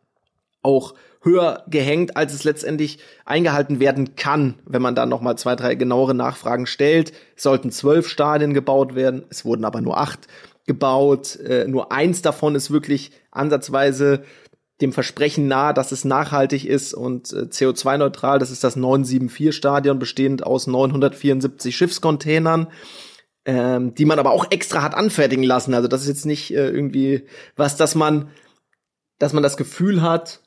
auch 0.63 0.95
höher 1.25 1.65
gehängt, 1.69 2.17
als 2.17 2.35
es 2.35 2.45
letztendlich 2.45 2.99
eingehalten 3.25 3.81
werden 3.81 4.15
kann, 4.15 4.55
wenn 4.67 4.83
man 4.83 4.95
dann 4.95 5.09
noch 5.09 5.21
mal 5.21 5.37
zwei, 5.37 5.57
drei 5.57 5.75
genauere 5.75 6.15
Nachfragen 6.15 6.67
stellt. 6.67 7.13
Es 7.37 7.43
sollten 7.43 7.71
zwölf 7.71 8.09
Stadien 8.09 8.55
gebaut 8.55 8.95
werden, 8.95 9.25
es 9.31 9.45
wurden 9.45 9.65
aber 9.65 9.81
nur 9.81 9.99
acht 9.99 10.29
gebaut. 10.67 11.37
Äh, 11.37 11.67
nur 11.67 11.93
eins 11.93 12.23
davon 12.23 12.55
ist 12.55 12.71
wirklich 12.71 13.11
ansatzweise 13.31 14.23
dem 14.81 14.93
Versprechen 14.93 15.47
nahe, 15.47 15.73
dass 15.73 15.93
es 15.93 16.05
nachhaltig 16.05 16.67
ist 16.67 16.95
und 16.95 17.33
äh, 17.33 17.47
CO2-neutral. 17.47 18.39
Das 18.39 18.51
ist 18.51 18.65
das 18.65 18.77
974-Stadion, 18.77 19.99
bestehend 19.99 20.45
aus 20.45 20.67
974 20.67 21.77
Schiffscontainern, 21.77 22.69
ähm, 23.45 23.95
die 23.95 24.05
man 24.05 24.19
aber 24.19 24.33
auch 24.33 24.51
extra 24.51 24.83
hat 24.83 24.95
anfertigen 24.95 25.45
lassen. 25.45 25.75
Also 25.75 25.87
das 25.89 26.03
ist 26.03 26.09
jetzt 26.09 26.27
nicht 26.27 26.53
äh, 26.53 26.69
irgendwie 26.71 27.25
was, 27.57 27.77
dass 27.77 27.95
man, 27.95 28.31
dass 29.19 29.33
man 29.33 29.43
das 29.43 29.57
Gefühl 29.57 30.03
hat, 30.03 30.41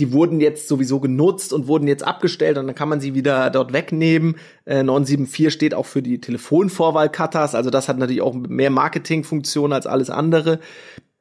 die 0.00 0.12
wurden 0.12 0.40
jetzt 0.40 0.66
sowieso 0.66 0.98
genutzt 0.98 1.52
und 1.52 1.66
wurden 1.66 1.86
jetzt 1.86 2.02
abgestellt 2.02 2.56
und 2.56 2.66
dann 2.66 2.74
kann 2.74 2.88
man 2.88 3.00
sie 3.00 3.14
wieder 3.14 3.50
dort 3.50 3.72
wegnehmen. 3.74 4.36
Äh, 4.64 4.82
974 4.82 5.52
steht 5.52 5.74
auch 5.74 5.86
für 5.86 6.02
die 6.02 6.20
Telefonvorwahl 6.20 7.10
Katars, 7.10 7.54
also 7.54 7.70
das 7.70 7.88
hat 7.88 7.98
natürlich 7.98 8.22
auch 8.22 8.34
mehr 8.34 8.70
Marketingfunktion 8.70 9.72
als 9.72 9.86
alles 9.86 10.08
andere, 10.08 10.58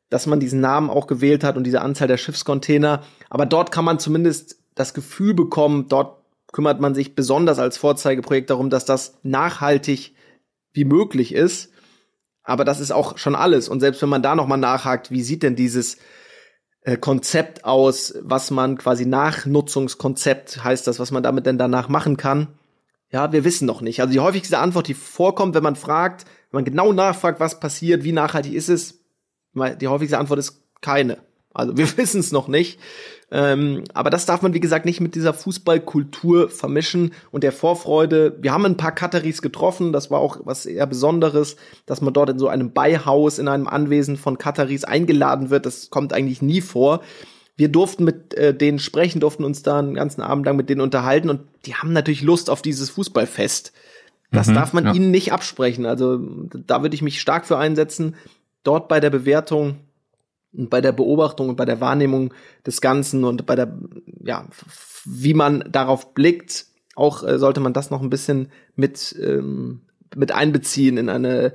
dass 0.09 0.25
man 0.25 0.39
diesen 0.39 0.61
Namen 0.61 0.89
auch 0.89 1.07
gewählt 1.07 1.43
hat 1.43 1.57
und 1.57 1.65
diese 1.65 1.81
Anzahl 1.81 2.07
der 2.07 2.17
Schiffscontainer. 2.17 3.03
Aber 3.29 3.45
dort 3.45 3.71
kann 3.71 3.85
man 3.85 3.99
zumindest 3.99 4.57
das 4.75 4.93
Gefühl 4.93 5.33
bekommen, 5.33 5.87
dort 5.89 6.23
kümmert 6.51 6.79
man 6.79 6.95
sich 6.95 7.13
besonders 7.13 7.59
als 7.59 7.77
Vorzeigeprojekt 7.77 8.49
darum, 8.49 8.69
dass 8.69 8.85
das 8.85 9.19
nachhaltig 9.23 10.15
wie 10.73 10.85
möglich 10.85 11.33
ist. 11.33 11.71
Aber 12.43 12.65
das 12.65 12.79
ist 12.79 12.91
auch 12.91 13.17
schon 13.17 13.35
alles. 13.35 13.69
Und 13.69 13.81
selbst 13.81 14.01
wenn 14.01 14.09
man 14.09 14.23
da 14.23 14.35
noch 14.35 14.47
mal 14.47 14.57
nachhakt, 14.57 15.11
wie 15.11 15.21
sieht 15.21 15.43
denn 15.43 15.55
dieses 15.55 15.97
äh, 16.89 16.97
Konzept 16.97 17.65
aus, 17.65 18.15
was 18.21 18.49
man 18.49 18.77
quasi 18.77 19.05
Nachnutzungskonzept 19.05 20.63
heißt 20.63 20.87
das, 20.87 20.99
was 20.99 21.11
man 21.11 21.21
damit 21.21 21.45
denn 21.45 21.57
danach 21.57 21.87
machen 21.87 22.17
kann? 22.17 22.47
Ja, 23.11 23.31
wir 23.31 23.43
wissen 23.43 23.65
noch 23.65 23.81
nicht. 23.81 24.01
Also 24.01 24.13
die 24.13 24.19
häufigste 24.19 24.57
Antwort, 24.57 24.87
die 24.87 24.93
vorkommt, 24.95 25.53
wenn 25.53 25.63
man 25.63 25.75
fragt, 25.75 26.25
wenn 26.51 26.59
man 26.59 26.65
genau 26.65 26.91
nachfragt, 26.91 27.39
was 27.39 27.59
passiert, 27.59 28.03
wie 28.03 28.11
nachhaltig 28.11 28.53
ist 28.53 28.69
es, 28.69 29.03
die 29.53 29.87
häufigste 29.87 30.17
Antwort 30.17 30.39
ist 30.39 30.63
keine. 30.81 31.17
Also 31.53 31.77
wir 31.77 31.85
wissen 31.97 32.21
es 32.21 32.31
noch 32.31 32.47
nicht. 32.47 32.79
Ähm, 33.31 33.83
aber 33.93 34.09
das 34.09 34.25
darf 34.25 34.41
man, 34.41 34.53
wie 34.53 34.59
gesagt, 34.59 34.85
nicht 34.85 35.01
mit 35.01 35.13
dieser 35.13 35.33
Fußballkultur 35.33 36.49
vermischen 36.49 37.13
und 37.31 37.43
der 37.43 37.51
Vorfreude. 37.51 38.35
Wir 38.41 38.53
haben 38.53 38.65
ein 38.65 38.77
paar 38.77 38.93
Kataris 38.93 39.41
getroffen, 39.41 39.93
das 39.93 40.09
war 40.09 40.19
auch 40.19 40.39
was 40.45 40.65
eher 40.65 40.87
Besonderes, 40.87 41.55
dass 41.85 42.01
man 42.01 42.13
dort 42.13 42.31
in 42.31 42.39
so 42.39 42.47
einem 42.47 42.71
Beihaus, 42.71 43.37
in 43.37 43.47
einem 43.47 43.67
Anwesen 43.67 44.17
von 44.17 44.37
Kataris 44.37 44.83
eingeladen 44.83 45.51
wird. 45.51 45.67
Das 45.67 45.91
kommt 45.91 46.11
eigentlich 46.11 46.41
nie 46.41 46.61
vor. 46.61 47.01
Wir 47.55 47.67
durften 47.67 48.03
mit 48.03 48.33
äh, 48.33 48.55
denen 48.55 48.79
sprechen, 48.79 49.19
durften 49.19 49.43
uns 49.43 49.61
da 49.61 49.77
einen 49.79 49.93
ganzen 49.93 50.21
Abend 50.21 50.45
lang 50.45 50.55
mit 50.55 50.69
denen 50.69 50.81
unterhalten 50.81 51.29
und 51.29 51.41
die 51.65 51.75
haben 51.75 51.93
natürlich 51.93 52.23
Lust 52.23 52.49
auf 52.49 52.61
dieses 52.61 52.89
Fußballfest. 52.89 53.73
Das 54.31 54.47
mhm, 54.47 54.53
darf 54.55 54.73
man 54.73 54.85
ja. 54.85 54.93
ihnen 54.93 55.11
nicht 55.11 55.33
absprechen. 55.33 55.85
Also 55.85 56.19
da 56.65 56.81
würde 56.81 56.95
ich 56.95 57.01
mich 57.01 57.19
stark 57.19 57.45
für 57.45 57.57
einsetzen, 57.57 58.15
dort 58.63 58.87
bei 58.87 58.99
der 58.99 59.09
Bewertung 59.09 59.77
und 60.53 60.69
bei 60.69 60.81
der 60.81 60.91
Beobachtung 60.91 61.49
und 61.49 61.55
bei 61.55 61.65
der 61.65 61.81
Wahrnehmung 61.81 62.33
des 62.65 62.81
Ganzen 62.81 63.23
und 63.23 63.45
bei 63.45 63.55
der, 63.55 63.77
ja, 64.23 64.47
wie 65.05 65.33
man 65.33 65.63
darauf 65.69 66.13
blickt, 66.13 66.65
auch 66.95 67.23
äh, 67.23 67.39
sollte 67.39 67.61
man 67.61 67.73
das 67.73 67.91
noch 67.91 68.01
ein 68.01 68.09
bisschen 68.09 68.49
mit, 68.75 69.15
ähm, 69.21 69.81
mit 70.15 70.31
einbeziehen 70.31 70.97
in 70.97 71.09
eine 71.09 71.53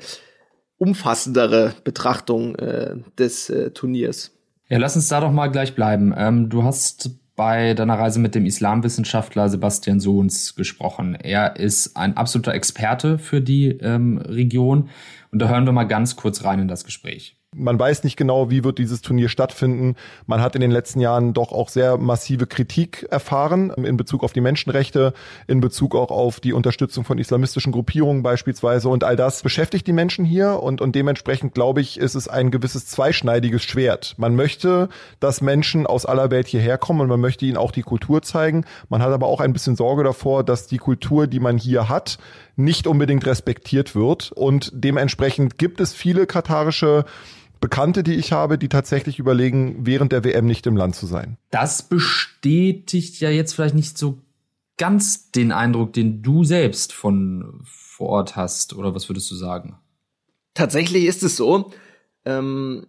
umfassendere 0.79 1.75
Betrachtung 1.85 2.57
äh, 2.57 2.97
des 3.19 3.51
äh, 3.51 3.71
Turniers. 3.71 4.33
Ja, 4.69 4.79
lass 4.79 4.97
uns 4.97 5.09
da 5.09 5.21
doch 5.21 5.33
mal 5.33 5.49
gleich 5.49 5.75
bleiben. 5.75 6.15
Ähm, 6.17 6.49
du 6.49 6.63
hast 6.63 7.11
bei 7.37 7.75
deiner 7.75 7.99
Reise 7.99 8.21
mit 8.21 8.35
dem 8.35 8.47
Islamwissenschaftler 8.47 9.49
Sebastian 9.49 10.01
Sohns 10.01 10.55
gesprochen. 10.55 11.17
Er 11.17 11.57
ist 11.57 11.97
ein 11.97 12.17
absoluter 12.17 12.55
Experte 12.55 13.19
für 13.19 13.41
die 13.41 13.69
ähm, 13.81 14.19
Region. 14.19 14.89
Und 15.33 15.41
da 15.41 15.49
hören 15.49 15.67
wir 15.67 15.73
mal 15.73 15.85
ganz 15.85 16.17
kurz 16.17 16.45
rein 16.45 16.61
in 16.61 16.69
das 16.69 16.85
Gespräch. 16.85 17.37
Man 17.57 17.79
weiß 17.79 18.05
nicht 18.05 18.17
genau, 18.17 18.51
wie 18.51 18.65
wird 18.65 18.79
dieses 18.79 19.01
Turnier 19.01 19.29
stattfinden. 19.29 19.95
Man 20.27 20.41
hat 20.41 20.55
in 20.55 20.61
den 20.61 20.71
letzten 20.71 21.01
Jahren 21.01 21.35
doch 21.35 21.53
auch 21.53 21.69
sehr 21.69 21.97
massive 21.99 22.47
Kritik 22.47 23.07
erfahren 23.11 23.71
in 23.71 23.97
Bezug 23.97 24.25
auf 24.25 24.33
die 24.33 24.41
Menschenrechte, 24.41 25.15
in 25.47 25.61
Bezug 25.61 25.95
auch 25.95 26.11
auf 26.11 26.41
die 26.41 26.53
Unterstützung 26.53 27.05
von 27.05 27.19
islamistischen 27.19 27.73
Gruppierungen 27.73 28.23
beispielsweise. 28.23 28.89
Und 28.89 29.05
all 29.05 29.17
das 29.17 29.43
beschäftigt 29.43 29.87
die 29.87 29.93
Menschen 29.93 30.25
hier. 30.25 30.63
Und, 30.63 30.81
und 30.81 30.95
dementsprechend, 30.95 31.55
glaube 31.55 31.81
ich, 31.81 31.99
ist 31.99 32.15
es 32.15 32.29
ein 32.29 32.51
gewisses 32.51 32.87
zweischneidiges 32.87 33.63
Schwert. 33.63 34.15
Man 34.17 34.35
möchte, 34.35 34.89
dass 35.21 35.41
Menschen 35.41 35.87
aus 35.87 36.07
aller 36.07 36.31
Welt 36.31 36.49
hierher 36.49 36.79
kommen 36.79 37.01
und 37.01 37.09
man 37.09 37.21
möchte 37.21 37.47
ihnen 37.47 37.57
auch 37.57 37.73
die 37.73 37.83
Kultur 37.83 38.23
zeigen. 38.23 38.65
Man 38.89 39.03
hat 39.03 39.13
aber 39.13 39.27
auch 39.27 39.41
ein 39.41 39.53
bisschen 39.53 39.77
Sorge 39.77 40.03
davor, 40.03 40.45
dass 40.45 40.67
die 40.67 40.79
Kultur, 40.79 41.27
die 41.27 41.41
man 41.41 41.59
hier 41.59 41.89
hat, 41.89 42.19
nicht 42.57 42.87
unbedingt 42.87 43.27
respektiert 43.27 43.95
wird. 43.95 44.33
Und 44.33 44.71
dementsprechend 44.75 45.59
gibt 45.59 45.81
es 45.81 45.93
viele 45.93 46.27
katarische 46.27 47.05
Bekannte, 47.65 48.03
die 48.03 48.17
ich 48.17 48.31
habe, 48.31 48.59
die 48.59 48.69
tatsächlich 48.69 49.19
überlegen, 49.19 49.87
während 49.87 50.13
der 50.13 50.23
WM 50.23 50.45
nicht 50.45 50.67
im 50.67 50.77
Land 50.77 50.97
zu 50.97 51.07
sein. 51.07 51.39
Das 51.51 51.81
bestätigt 51.83 53.19
ja 53.21 53.31
jetzt 53.31 53.55
vielleicht 53.55 53.75
nicht 53.75 53.97
so 53.97 54.19
ganz 54.77 55.31
den 55.31 55.51
Eindruck, 55.51 55.95
den 55.95 56.21
du 56.21 56.45
selbst 56.45 56.93
von 56.93 57.63
vor 57.65 58.11
Ort 58.11 58.37
hast, 58.37 58.75
oder 58.75 58.95
was 58.95 59.09
würdest 59.09 59.31
du 59.31 59.35
sagen? 59.35 59.79
Tatsächlich 60.53 61.07
ist 61.07 61.23
es 61.23 61.37
so. 61.37 61.73
Ähm, 62.27 62.85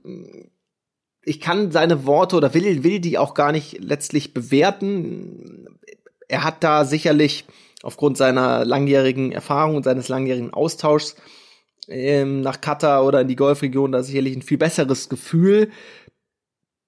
ich 1.23 1.39
kann 1.39 1.71
seine 1.71 2.06
Worte 2.06 2.36
oder 2.36 2.54
will, 2.54 2.84
will 2.84 3.00
die 3.00 3.17
auch 3.17 3.34
gar 3.34 3.54
nicht 3.54 3.80
letztlich 3.82 4.34
bewerten. 4.34 5.80
Er 6.28 6.43
hat 6.43 6.65
da 6.65 6.84
sicherlich 6.84 7.45
aufgrund 7.82 8.17
seiner 8.17 8.65
langjährigen 8.65 9.32
Erfahrung 9.32 9.78
und 9.78 9.84
seines 9.84 10.10
langjährigen 10.10 10.54
Austauschs 10.54 11.15
ähm, 11.88 12.41
nach 12.41 12.62
Katar 12.62 13.06
oder 13.06 13.21
in 13.21 13.28
die 13.28 13.36
Golfregion 13.36 13.91
da 13.91 14.04
sicherlich 14.04 14.36
ein 14.36 14.41
viel 14.41 14.58
besseres 14.58 15.10
Gefühl, 15.10 15.69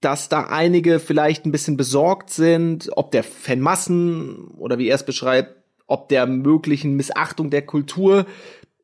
dass 0.02 0.30
da 0.30 0.44
einige 0.44 1.00
vielleicht 1.00 1.46
ein 1.46 1.52
bisschen 1.52 1.78
besorgt 1.78 2.30
sind, 2.30 2.90
ob 2.96 3.12
der 3.12 3.24
Fanmassen 3.24 4.48
oder 4.58 4.78
wie 4.78 4.88
er 4.88 4.96
es 4.96 5.06
beschreibt, 5.06 5.56
ob 5.88 6.10
der 6.10 6.28
möglichen 6.28 6.96
Missachtung 6.96 7.50
der 7.50 7.66
Kultur. 7.66 8.26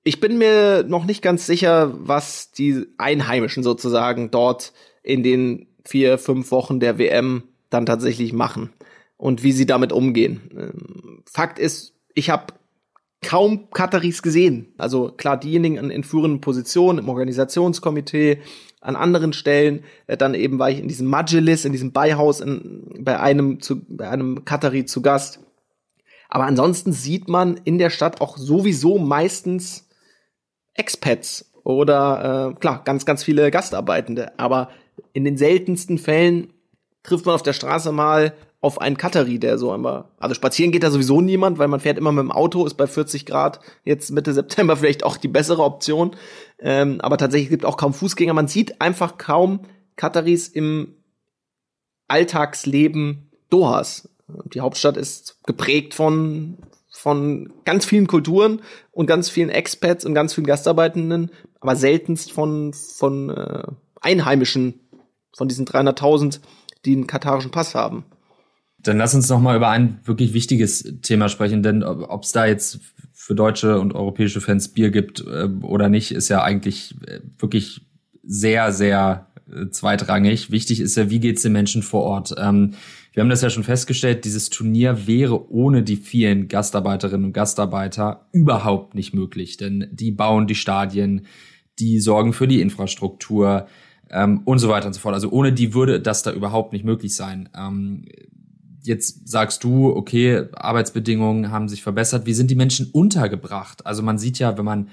Ich 0.04 0.20
bin 0.20 0.38
mir 0.38 0.84
noch 0.84 1.06
nicht 1.06 1.22
ganz 1.22 1.46
sicher, 1.46 1.94
was 1.94 2.52
die 2.52 2.86
Einheimischen 2.98 3.64
sozusagen 3.64 4.32
dort 4.32 4.74
in 5.04 5.24
den 5.24 5.68
vier, 5.86 6.18
fünf 6.18 6.52
Wochen 6.52 6.80
der 6.80 6.98
WM 6.98 7.44
dann 7.70 7.86
tatsächlich 7.86 8.34
machen 8.34 8.72
und 9.18 9.44
wie 9.44 9.52
sie 9.52 9.66
damit 9.66 9.92
umgehen. 9.92 10.42
Ähm, 10.58 11.24
Fakt 11.26 11.60
ist, 11.60 11.94
ich 12.14 12.30
habe 12.30 12.54
kaum 13.24 13.70
Kataris 13.72 14.22
gesehen. 14.22 14.74
Also 14.78 15.10
klar, 15.10 15.38
diejenigen 15.38 15.78
in, 15.78 15.90
in 15.90 16.04
führenden 16.04 16.42
Positionen 16.42 17.00
im 17.00 17.10
Organisationskomitee, 17.10 18.40
an 18.84 18.96
anderen 18.96 19.34
Stellen. 19.34 19.84
Äh, 20.08 20.18
dann 20.18 20.34
eben 20.34 20.60
war 20.60 20.70
ich 20.70 20.80
in 20.80 20.88
diesem 20.88 21.08
Majelis, 21.08 21.66
in 21.66 21.72
diesem 21.72 21.92
Beihaus 21.92 22.42
in, 22.42 22.84
bei 23.00 23.20
einem 23.20 23.60
zu, 23.60 23.82
bei 23.88 24.10
einem 24.10 24.46
Katari 24.46 24.86
zu 24.86 25.02
Gast. 25.02 25.40
Aber 26.30 26.46
ansonsten 26.46 26.94
sieht 26.94 27.28
man 27.28 27.60
in 27.64 27.78
der 27.78 27.90
Stadt 27.90 28.22
auch 28.22 28.38
sowieso 28.38 28.98
meistens 28.98 29.88
Expats 30.74 31.52
oder 31.64 32.52
äh, 32.52 32.60
klar, 32.60 32.84
ganz, 32.84 33.06
ganz 33.06 33.24
viele 33.24 33.52
Gastarbeitende. 33.52 34.38
Aber 34.38 34.70
in 35.14 35.24
den 35.24 35.38
seltensten 35.38 35.98
Fällen 35.98 36.54
trifft 37.04 37.26
man 37.26 37.36
auf 37.36 37.44
der 37.44 37.54
Straße 37.54 37.92
mal 37.92 38.34
auf 38.64 38.80
einen 38.80 38.96
Kateri, 38.96 39.40
der 39.40 39.58
so 39.58 39.74
einmal, 39.74 40.06
also 40.20 40.34
spazieren 40.34 40.72
geht 40.72 40.84
da 40.84 40.90
sowieso 40.90 41.20
niemand, 41.20 41.60
weil 41.60 41.68
man 41.68 41.82
fährt 41.82 41.98
immer 41.98 42.14
mit 42.14 42.24
dem 42.24 42.32
Auto, 42.32 42.66
ist 42.66 42.76
bei 42.76 42.88
40 42.88 43.26
Grad 43.26 43.60
jetzt 43.84 44.10
Mitte 44.10 44.32
September 44.34 44.78
vielleicht 44.78 45.04
auch 45.04 45.18
die 45.18 45.28
bessere 45.28 45.64
Option. 45.64 46.16
Ähm, 46.60 47.02
aber 47.02 47.18
tatsächlich 47.18 47.50
gibt 47.50 47.66
auch 47.66 47.76
kaum 47.76 47.94
Fußgänger. 47.94 48.34
Man 48.34 48.48
sieht 48.48 48.80
einfach 48.80 49.18
kaum 49.18 49.60
Kataris 49.98 50.48
im 50.48 50.96
Alltagsleben 52.08 53.30
Dohas. 53.50 54.08
Die 54.54 54.62
Hauptstadt 54.62 54.96
ist 54.96 55.44
geprägt 55.46 55.94
von 55.94 56.58
von 56.90 57.52
ganz 57.66 57.86
vielen 57.86 58.08
Kulturen 58.08 58.62
und 58.92 59.08
ganz 59.08 59.30
vielen 59.30 59.50
Expats 59.50 60.06
und 60.06 60.14
ganz 60.14 60.36
vielen 60.36 60.48
Gastarbeitenden, 60.48 61.32
aber 61.60 61.76
seltenst 61.76 62.32
von 62.32 62.72
von 62.72 63.30
äh, 63.30 63.64
Einheimischen, 64.00 64.80
von 65.36 65.50
diesen 65.50 65.66
300.000, 65.66 66.40
die 66.86 66.94
einen 66.94 67.08
katarischen 67.08 67.52
Pass 67.52 67.76
haben. 67.76 68.06
Dann 68.84 68.98
lass 68.98 69.16
uns 69.16 69.30
noch 69.30 69.40
mal 69.40 69.56
über 69.56 69.70
ein 69.70 70.00
wirklich 70.04 70.34
wichtiges 70.34 70.84
Thema 71.02 71.30
sprechen, 71.30 71.64
denn 71.64 71.84
ob 71.84 72.24
es 72.24 72.32
da 72.32 72.46
jetzt 72.46 72.80
für 73.14 73.36
deutsche 73.36 73.80
und 73.80 73.94
europäische 73.94 74.42
Fans 74.42 74.70
Bier 74.70 74.92
gibt 74.92 75.22
äh, 75.22 75.48
oder 75.62 75.88
nicht, 75.88 76.12
ist 76.12 76.30
ja 76.30 76.44
eigentlich 76.44 76.96
äh, 77.08 77.22
wirklich 77.40 77.82
sehr, 78.24 78.72
sehr 78.74 79.28
äh, 79.50 79.70
zweitrangig. 79.70 80.52
Wichtig 80.52 80.82
ist 80.82 80.98
ja, 80.98 81.10
wie 81.10 81.22
geht's 81.22 81.42
den 81.42 81.54
Menschen 81.54 81.84
vor 81.84 82.04
Ort? 82.04 82.36
Ähm, 82.38 82.74
wir 83.14 83.22
haben 83.22 83.30
das 83.30 83.42
ja 83.42 83.50
schon 83.50 83.64
festgestellt, 83.64 84.26
dieses 84.26 84.50
Turnier 84.50 85.08
wäre 85.08 85.52
ohne 85.52 85.84
die 85.84 85.98
vielen 85.98 86.48
Gastarbeiterinnen 86.48 87.28
und 87.28 87.34
Gastarbeiter 87.34 88.28
überhaupt 88.32 88.96
nicht 88.96 89.14
möglich, 89.14 89.58
denn 89.58 89.88
die 89.92 90.12
bauen 90.12 90.48
die 90.48 90.56
Stadien, 90.56 91.28
die 91.80 92.00
sorgen 92.00 92.34
für 92.34 92.48
die 92.48 92.60
Infrastruktur 92.60 93.68
ähm, 94.10 94.42
und 94.46 94.60
so 94.60 94.68
weiter 94.68 94.88
und 94.88 94.94
so 94.94 95.00
fort. 95.00 95.14
Also 95.14 95.30
ohne 95.30 95.54
die 95.54 95.74
würde 95.74 96.02
das 96.02 96.24
da 96.24 96.32
überhaupt 96.32 96.74
nicht 96.74 96.86
möglich 96.86 97.16
sein. 97.16 97.50
Ähm, 97.56 98.06
jetzt 98.86 99.28
sagst 99.28 99.64
du, 99.64 99.96
okay, 99.96 100.46
Arbeitsbedingungen 100.54 101.52
haben 101.52 101.70
sich 101.70 101.84
verbessert. 101.84 102.26
Wie 102.26 102.34
sind 102.34 102.52
die 102.52 102.56
Menschen 102.56 102.90
untergebracht? 102.92 103.86
Also 103.86 104.04
man 104.04 104.18
sieht 104.18 104.40
ja, 104.40 104.58
wenn 104.58 104.66
man 104.66 104.90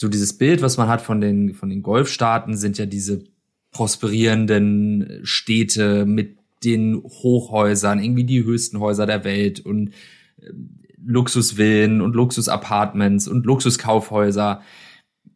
so 0.00 0.08
dieses 0.08 0.36
Bild, 0.36 0.62
was 0.62 0.76
man 0.76 0.88
hat 0.88 1.00
von 1.00 1.20
den, 1.20 1.54
von 1.54 1.70
den 1.70 1.82
Golfstaaten, 1.82 2.56
sind 2.56 2.78
ja 2.78 2.86
diese 2.86 3.24
prosperierenden 3.70 5.20
Städte 5.22 6.06
mit 6.06 6.38
den 6.64 7.02
Hochhäusern, 7.02 8.02
irgendwie 8.02 8.24
die 8.24 8.44
höchsten 8.44 8.80
Häuser 8.80 9.06
der 9.06 9.24
Welt 9.24 9.60
und 9.60 9.88
äh, 10.40 10.50
Luxusvillen 11.04 12.00
und 12.00 12.16
Luxusapartments 12.16 13.28
und 13.28 13.46
Luxuskaufhäuser. 13.46 14.62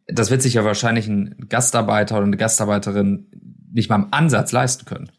Das 0.07 0.29
wird 0.29 0.41
sich 0.41 0.55
ja 0.55 0.65
wahrscheinlich 0.65 1.07
ein 1.07 1.47
Gastarbeiter 1.47 2.17
oder 2.17 2.25
eine 2.25 2.37
Gastarbeiterin 2.37 3.27
nicht 3.71 3.89
mal 3.89 3.95
im 3.95 4.07
Ansatz 4.11 4.51
leisten 4.51 4.85
können. 4.85 5.11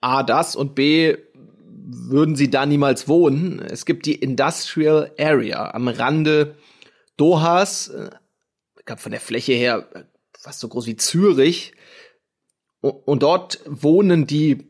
A, 0.00 0.22
das 0.22 0.56
und 0.56 0.74
B, 0.74 1.16
würden 1.90 2.36
sie 2.36 2.50
da 2.50 2.66
niemals 2.66 3.08
wohnen. 3.08 3.60
Es 3.60 3.86
gibt 3.86 4.04
die 4.06 4.14
Industrial 4.14 5.10
Area 5.18 5.70
am 5.72 5.88
Rande 5.88 6.56
Dohas, 7.16 7.88
äh, 7.88 8.10
ich 8.78 8.84
glaube 8.84 9.00
von 9.00 9.12
der 9.12 9.20
Fläche 9.20 9.52
her 9.52 9.86
fast 10.38 10.60
so 10.60 10.68
groß 10.68 10.86
wie 10.86 10.96
Zürich. 10.96 11.72
Und 12.80 13.24
dort 13.24 13.60
wohnen 13.66 14.26
die 14.26 14.68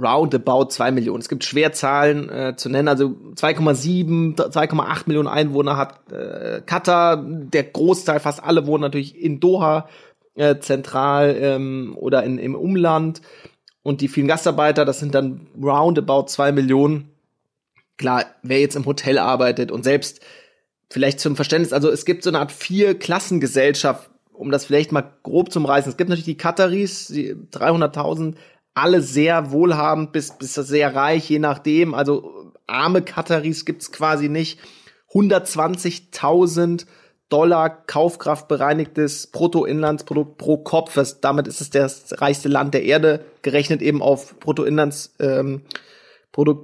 roundabout 0.00 0.70
zwei 0.70 0.90
Millionen. 0.90 1.20
Es 1.20 1.28
gibt 1.28 1.44
schwer 1.44 1.72
Zahlen 1.72 2.30
äh, 2.30 2.54
zu 2.56 2.70
nennen. 2.70 2.88
Also 2.88 3.08
2,7, 3.34 4.36
2,8 4.36 5.02
Millionen 5.06 5.28
Einwohner 5.28 5.76
hat 5.76 6.10
äh, 6.10 6.62
Katar. 6.64 7.22
Der 7.22 7.64
Großteil, 7.64 8.18
fast 8.18 8.42
alle 8.42 8.66
wohnen 8.66 8.80
natürlich 8.80 9.14
in 9.14 9.40
Doha 9.40 9.88
äh, 10.34 10.58
zentral 10.58 11.36
ähm, 11.38 11.94
oder 11.98 12.22
in, 12.24 12.38
im 12.38 12.54
Umland. 12.54 13.20
Und 13.82 14.00
die 14.00 14.08
vielen 14.08 14.28
Gastarbeiter, 14.28 14.84
das 14.84 14.98
sind 14.98 15.14
dann 15.14 15.46
roundabout 15.60 16.26
zwei 16.26 16.52
Millionen. 16.52 17.10
Klar, 17.96 18.26
wer 18.42 18.60
jetzt 18.60 18.76
im 18.76 18.86
Hotel 18.86 19.18
arbeitet 19.18 19.70
und 19.70 19.84
selbst 19.84 20.20
vielleicht 20.90 21.20
zum 21.20 21.36
Verständnis, 21.36 21.72
also 21.72 21.90
es 21.90 22.04
gibt 22.04 22.22
so 22.22 22.30
eine 22.30 22.40
Art 22.40 22.52
Vier-Klassengesellschaft, 22.52 24.10
um 24.32 24.50
das 24.50 24.64
vielleicht 24.64 24.92
mal 24.92 25.12
grob 25.22 25.52
zum 25.52 25.64
Reißen. 25.64 25.90
Es 25.90 25.96
gibt 25.96 26.10
natürlich 26.10 26.24
die 26.24 26.36
Kataris, 26.36 27.08
die 27.08 27.34
300.000 27.34 28.34
alle 28.74 29.02
sehr 29.02 29.50
wohlhabend 29.50 30.12
bis, 30.12 30.36
bis 30.38 30.54
sehr 30.54 30.94
reich, 30.94 31.28
je 31.28 31.38
nachdem. 31.38 31.94
Also 31.94 32.52
arme 32.66 33.02
Kataris 33.02 33.64
gibt's 33.64 33.92
quasi 33.92 34.28
nicht. 34.28 34.60
120.000 35.12 36.86
Dollar 37.30 37.70
Kaufkraft 37.86 38.48
bereinigtes 38.48 39.28
Bruttoinlandsprodukt 39.28 40.36
pro 40.36 40.58
Kopf. 40.58 40.94
Das, 40.94 41.20
damit 41.20 41.46
ist 41.46 41.60
es 41.60 41.70
das 41.70 42.20
reichste 42.20 42.48
Land 42.48 42.74
der 42.74 42.82
Erde, 42.82 43.24
gerechnet 43.42 43.80
eben 43.80 44.02
auf 44.02 44.38
Bruttoinlandsprodukt 44.40 45.18
ähm, 45.20 45.62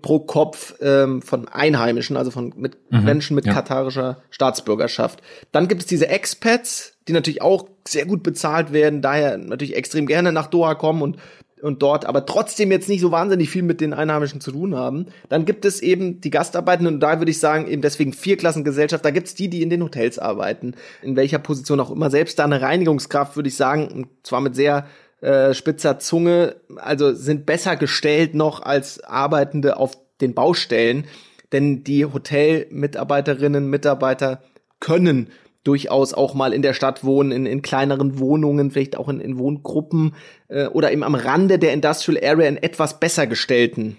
pro 0.02 0.18
Kopf 0.20 0.74
ähm, 0.80 1.22
von 1.22 1.48
Einheimischen, 1.48 2.16
also 2.16 2.30
von 2.30 2.52
mit 2.56 2.76
mhm, 2.90 3.04
Menschen 3.04 3.36
mit 3.36 3.46
ja. 3.46 3.54
katarischer 3.54 4.18
Staatsbürgerschaft. 4.30 5.22
Dann 5.52 5.68
gibt 5.68 5.82
es 5.82 5.86
diese 5.86 6.08
Expats, 6.08 6.94
die 7.08 7.12
natürlich 7.12 7.42
auch 7.42 7.68
sehr 7.86 8.04
gut 8.04 8.24
bezahlt 8.24 8.72
werden, 8.72 9.00
daher 9.00 9.38
natürlich 9.38 9.76
extrem 9.76 10.06
gerne 10.06 10.32
nach 10.32 10.48
Doha 10.48 10.74
kommen 10.74 11.02
und 11.02 11.16
und 11.62 11.82
dort 11.82 12.04
aber 12.04 12.26
trotzdem 12.26 12.70
jetzt 12.70 12.88
nicht 12.88 13.00
so 13.00 13.10
wahnsinnig 13.10 13.50
viel 13.50 13.62
mit 13.62 13.80
den 13.80 13.92
Einheimischen 13.92 14.40
zu 14.40 14.52
tun 14.52 14.74
haben. 14.74 15.06
Dann 15.28 15.44
gibt 15.44 15.64
es 15.64 15.80
eben 15.80 16.20
die 16.20 16.30
Gastarbeitenden 16.30 16.94
und 16.94 17.00
da 17.00 17.18
würde 17.18 17.30
ich 17.30 17.40
sagen, 17.40 17.66
eben 17.66 17.82
deswegen 17.82 18.12
Vierklassengesellschaft, 18.12 19.04
da 19.04 19.10
gibt 19.10 19.28
es 19.28 19.34
die, 19.34 19.48
die 19.48 19.62
in 19.62 19.70
den 19.70 19.82
Hotels 19.82 20.18
arbeiten, 20.18 20.74
in 21.02 21.16
welcher 21.16 21.38
Position 21.38 21.80
auch 21.80 21.90
immer. 21.90 22.10
Selbst 22.10 22.38
da 22.38 22.44
eine 22.44 22.60
Reinigungskraft, 22.60 23.36
würde 23.36 23.48
ich 23.48 23.56
sagen, 23.56 23.88
und 23.88 24.08
zwar 24.22 24.40
mit 24.40 24.54
sehr 24.54 24.86
äh, 25.20 25.54
spitzer 25.54 25.98
Zunge, 25.98 26.56
also 26.76 27.14
sind 27.14 27.46
besser 27.46 27.76
gestellt 27.76 28.34
noch 28.34 28.62
als 28.62 29.02
Arbeitende 29.02 29.78
auf 29.78 29.92
den 30.20 30.34
Baustellen, 30.34 31.06
denn 31.52 31.84
die 31.84 32.04
Hotelmitarbeiterinnen, 32.04 33.68
Mitarbeiter 33.68 34.42
können 34.80 35.30
durchaus 35.66 36.14
auch 36.14 36.34
mal 36.34 36.52
in 36.52 36.62
der 36.62 36.74
Stadt 36.74 37.04
wohnen, 37.04 37.32
in, 37.32 37.46
in 37.46 37.62
kleineren 37.62 38.18
Wohnungen, 38.18 38.70
vielleicht 38.70 38.96
auch 38.96 39.08
in, 39.08 39.20
in 39.20 39.38
Wohngruppen 39.38 40.14
äh, 40.48 40.66
oder 40.66 40.92
eben 40.92 41.02
am 41.02 41.14
Rande 41.14 41.58
der 41.58 41.72
Industrial 41.72 42.22
Area 42.22 42.48
in 42.48 42.56
etwas 42.56 43.00
besser 43.00 43.26
gestellten 43.26 43.98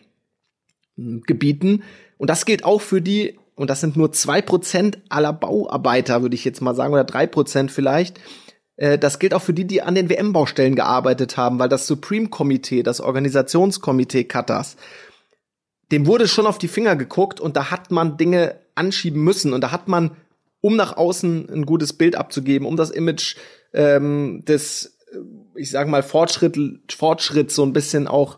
äh, 0.97 1.19
Gebieten. 1.25 1.83
Und 2.17 2.29
das 2.29 2.45
gilt 2.45 2.63
auch 2.63 2.81
für 2.81 3.01
die, 3.01 3.37
und 3.55 3.69
das 3.69 3.81
sind 3.81 3.97
nur 3.97 4.11
zwei 4.11 4.41
Prozent 4.41 4.99
aller 5.09 5.33
Bauarbeiter, 5.33 6.21
würde 6.21 6.35
ich 6.35 6.45
jetzt 6.45 6.61
mal 6.61 6.75
sagen, 6.75 6.93
oder 6.93 7.03
drei 7.03 7.27
Prozent 7.27 7.71
vielleicht. 7.71 8.19
Äh, 8.77 8.97
das 8.97 9.19
gilt 9.19 9.33
auch 9.33 9.41
für 9.41 9.53
die, 9.53 9.65
die 9.65 9.81
an 9.81 9.95
den 9.95 10.09
WM-Baustellen 10.09 10.75
gearbeitet 10.75 11.37
haben, 11.37 11.59
weil 11.59 11.69
das 11.69 11.87
Supreme-Komitee, 11.87 12.83
das 12.83 13.01
Organisationskomitee 13.01 14.23
Katars, 14.23 14.77
dem 15.91 16.05
wurde 16.05 16.27
schon 16.27 16.47
auf 16.47 16.57
die 16.57 16.67
Finger 16.67 16.95
geguckt 16.95 17.39
und 17.39 17.55
da 17.55 17.71
hat 17.71 17.91
man 17.91 18.17
Dinge 18.17 18.55
anschieben 18.75 19.23
müssen 19.23 19.53
und 19.53 19.61
da 19.61 19.71
hat 19.71 19.87
man 19.87 20.11
um 20.67 20.75
nach 20.75 20.97
außen 20.97 21.49
ein 21.49 21.65
gutes 21.65 21.93
Bild 21.93 22.17
abzugeben, 22.17 22.67
um 22.67 22.75
das 22.75 22.89
Image 22.89 23.37
ähm, 23.73 24.43
des, 24.43 24.97
äh, 25.13 25.17
ich 25.55 25.71
sag 25.71 25.87
mal, 25.87 26.03
Fortschritt, 26.03 26.57
Fortschritt 26.91 27.51
so 27.51 27.63
ein 27.63 27.71
bisschen 27.71 28.05
auch 28.05 28.37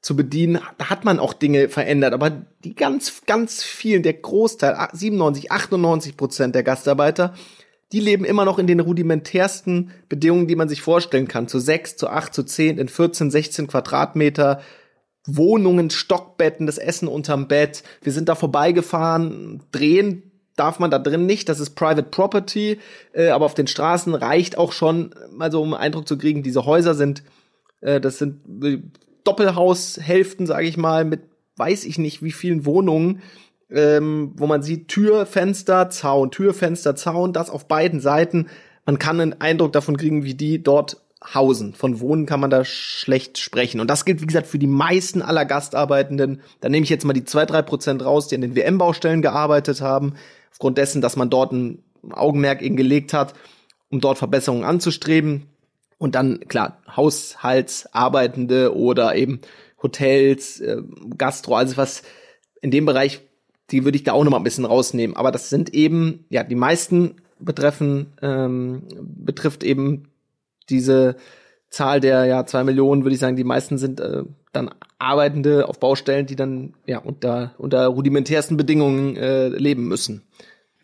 zu 0.00 0.16
bedienen, 0.16 0.58
da 0.78 0.88
hat 0.88 1.04
man 1.04 1.18
auch 1.18 1.34
Dinge 1.34 1.68
verändert, 1.68 2.14
aber 2.14 2.30
die 2.64 2.74
ganz, 2.74 3.26
ganz 3.26 3.62
vielen, 3.62 4.02
der 4.02 4.14
Großteil, 4.14 4.88
97, 4.90 5.52
98 5.52 6.16
Prozent 6.16 6.54
der 6.54 6.62
Gastarbeiter, 6.62 7.34
die 7.92 8.00
leben 8.00 8.24
immer 8.24 8.46
noch 8.46 8.58
in 8.58 8.66
den 8.66 8.80
rudimentärsten 8.80 9.90
Bedingungen, 10.08 10.46
die 10.46 10.56
man 10.56 10.70
sich 10.70 10.80
vorstellen 10.80 11.28
kann. 11.28 11.46
Zu 11.46 11.58
sechs, 11.58 11.96
zu 11.96 12.08
acht, 12.08 12.32
zu 12.32 12.42
zehn, 12.42 12.78
in 12.78 12.88
14, 12.88 13.30
16 13.30 13.66
Quadratmeter, 13.66 14.62
Wohnungen, 15.26 15.90
Stockbetten, 15.90 16.66
das 16.66 16.78
Essen 16.78 17.06
unterm 17.06 17.48
Bett. 17.48 17.82
Wir 18.00 18.12
sind 18.12 18.30
da 18.30 18.34
vorbeigefahren, 18.34 19.62
drehen 19.72 20.25
darf 20.56 20.78
man 20.78 20.90
da 20.90 20.98
drin 20.98 21.26
nicht, 21.26 21.48
das 21.48 21.60
ist 21.60 21.70
Private 21.70 22.04
Property, 22.04 22.78
äh, 23.12 23.28
aber 23.28 23.44
auf 23.44 23.54
den 23.54 23.66
Straßen 23.66 24.14
reicht 24.14 24.58
auch 24.58 24.72
schon, 24.72 25.14
mal 25.30 25.52
so 25.52 25.62
um 25.62 25.74
Eindruck 25.74 26.08
zu 26.08 26.18
kriegen, 26.18 26.42
diese 26.42 26.64
Häuser 26.64 26.94
sind, 26.94 27.22
äh, 27.80 28.00
das 28.00 28.18
sind 28.18 28.40
Doppelhaushälften, 29.24 30.46
sage 30.46 30.66
ich 30.66 30.76
mal, 30.76 31.04
mit 31.04 31.20
weiß 31.56 31.84
ich 31.84 31.98
nicht 31.98 32.22
wie 32.22 32.32
vielen 32.32 32.64
Wohnungen, 32.66 33.22
ähm, 33.70 34.32
wo 34.36 34.46
man 34.46 34.62
sieht 34.62 34.88
Tür, 34.88 35.26
Fenster, 35.26 35.90
Zaun, 35.90 36.30
Tür, 36.30 36.54
Fenster, 36.54 36.94
Zaun, 36.96 37.32
das 37.32 37.50
auf 37.50 37.66
beiden 37.66 38.00
Seiten. 38.00 38.46
Man 38.84 38.98
kann 38.98 39.20
einen 39.20 39.40
Eindruck 39.40 39.72
davon 39.72 39.96
kriegen, 39.96 40.24
wie 40.24 40.34
die 40.34 40.62
dort 40.62 40.98
hausen. 41.34 41.72
Von 41.72 41.98
Wohnen 41.98 42.26
kann 42.26 42.40
man 42.40 42.50
da 42.50 42.64
schlecht 42.64 43.38
sprechen. 43.38 43.80
Und 43.80 43.88
das 43.88 44.04
gilt, 44.04 44.20
wie 44.20 44.26
gesagt, 44.26 44.46
für 44.46 44.58
die 44.58 44.68
meisten 44.68 45.22
aller 45.22 45.44
Gastarbeitenden. 45.44 46.40
Da 46.60 46.68
nehme 46.68 46.84
ich 46.84 46.90
jetzt 46.90 47.04
mal 47.04 47.14
die 47.14 47.24
zwei 47.24 47.46
drei 47.46 47.62
Prozent 47.62 48.04
raus, 48.04 48.28
die 48.28 48.36
an 48.36 48.42
den 48.42 48.54
WM-Baustellen 48.54 49.22
gearbeitet 49.22 49.80
haben 49.80 50.14
aufgrund 50.56 50.78
dessen, 50.78 51.02
dass 51.02 51.16
man 51.16 51.28
dort 51.28 51.52
ein 51.52 51.82
Augenmerk 52.10 52.62
eben 52.62 52.76
gelegt 52.76 53.12
hat, 53.12 53.34
um 53.90 54.00
dort 54.00 54.16
Verbesserungen 54.16 54.64
anzustreben. 54.64 55.42
Und 55.98 56.14
dann, 56.14 56.40
klar, 56.48 56.80
Haushaltsarbeitende 56.94 58.74
oder 58.74 59.14
eben 59.14 59.40
Hotels, 59.82 60.60
äh, 60.60 60.80
Gastro, 61.18 61.56
also 61.56 61.76
was 61.76 62.02
in 62.62 62.70
dem 62.70 62.86
Bereich, 62.86 63.20
die 63.70 63.84
würde 63.84 63.96
ich 63.96 64.04
da 64.04 64.12
auch 64.12 64.24
noch 64.24 64.30
mal 64.30 64.38
ein 64.38 64.44
bisschen 64.44 64.64
rausnehmen. 64.64 65.14
Aber 65.14 65.30
das 65.30 65.50
sind 65.50 65.74
eben, 65.74 66.24
ja, 66.30 66.42
die 66.42 66.54
meisten 66.54 67.16
betreffen, 67.38 68.14
ähm, 68.22 68.84
betrifft 68.98 69.62
eben 69.62 70.08
diese 70.70 71.16
Zahl 71.68 72.00
der 72.00 72.24
ja 72.24 72.46
zwei 72.46 72.64
Millionen, 72.64 73.04
würde 73.04 73.14
ich 73.14 73.20
sagen, 73.20 73.36
die 73.36 73.44
meisten 73.44 73.76
sind 73.76 74.00
äh, 74.00 74.22
dann 74.56 74.70
Arbeitende 74.98 75.68
auf 75.68 75.78
Baustellen, 75.78 76.26
die 76.26 76.36
dann 76.36 76.74
ja 76.86 76.98
unter 76.98 77.54
unter 77.58 77.86
rudimentärsten 77.86 78.56
Bedingungen 78.56 79.16
äh, 79.16 79.48
leben 79.48 79.88
müssen. 79.88 80.22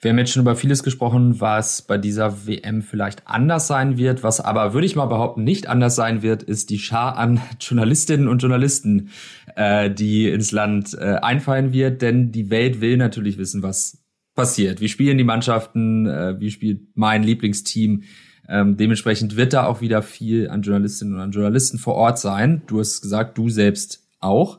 Wir 0.03 0.11
haben 0.11 0.19
jetzt 0.19 0.33
schon 0.33 0.43
über 0.43 0.57
vieles 0.57 0.83
gesprochen, 0.83 1.41
was 1.41 1.83
bei 1.83 1.97
dieser 1.97 2.49
WM 2.49 2.83
vielleicht 2.83 3.29
anders 3.29 3.69
sein 3.69 3.99
wird. 3.99 4.25
Was 4.25 4.41
aber, 4.41 4.75
würde 4.75 4.85
ich 4.85 4.97
mal 4.97 5.07
behaupten, 5.07 5.45
nicht 5.45 5.69
anders 5.69 5.95
sein 5.95 6.23
wird, 6.23 6.43
ist 6.43 6.71
die 6.71 6.81
Schar 6.81 7.17
an 7.17 7.41
Journalistinnen 7.61 8.27
und 8.27 8.43
Journalisten, 8.43 9.11
äh, 9.55 9.89
die 9.91 10.29
ins 10.29 10.51
Land 10.51 10.95
äh, 10.99 11.19
einfallen 11.23 11.73
wird. 11.73 12.03
Denn 12.03 12.33
die 12.33 12.51
Welt 12.51 12.81
will 12.81 12.97
natürlich 12.97 13.39
wissen, 13.39 13.63
was 13.63 14.03
passiert. 14.35 14.81
Wie 14.81 14.89
spielen 14.89 15.19
die 15.19 15.25
Mannschaften? 15.25 16.07
Äh, 16.07 16.41
wie 16.41 16.51
spielt 16.51 16.81
mein 16.97 17.23
Lieblingsteam? 17.23 18.03
Ähm, 18.49 18.77
dementsprechend 18.77 19.37
wird 19.37 19.53
da 19.53 19.67
auch 19.67 19.81
wieder 19.81 20.03
viel 20.03 20.51
an 20.51 20.63
Journalistinnen 20.63 21.15
und 21.15 21.21
an 21.21 21.31
Journalisten 21.31 21.79
vor 21.79 21.95
Ort 21.95 22.19
sein. 22.19 22.63
Du 22.67 22.81
hast 22.81 23.01
gesagt, 23.01 23.39
du 23.39 23.49
selbst 23.49 24.01
auch. 24.21 24.59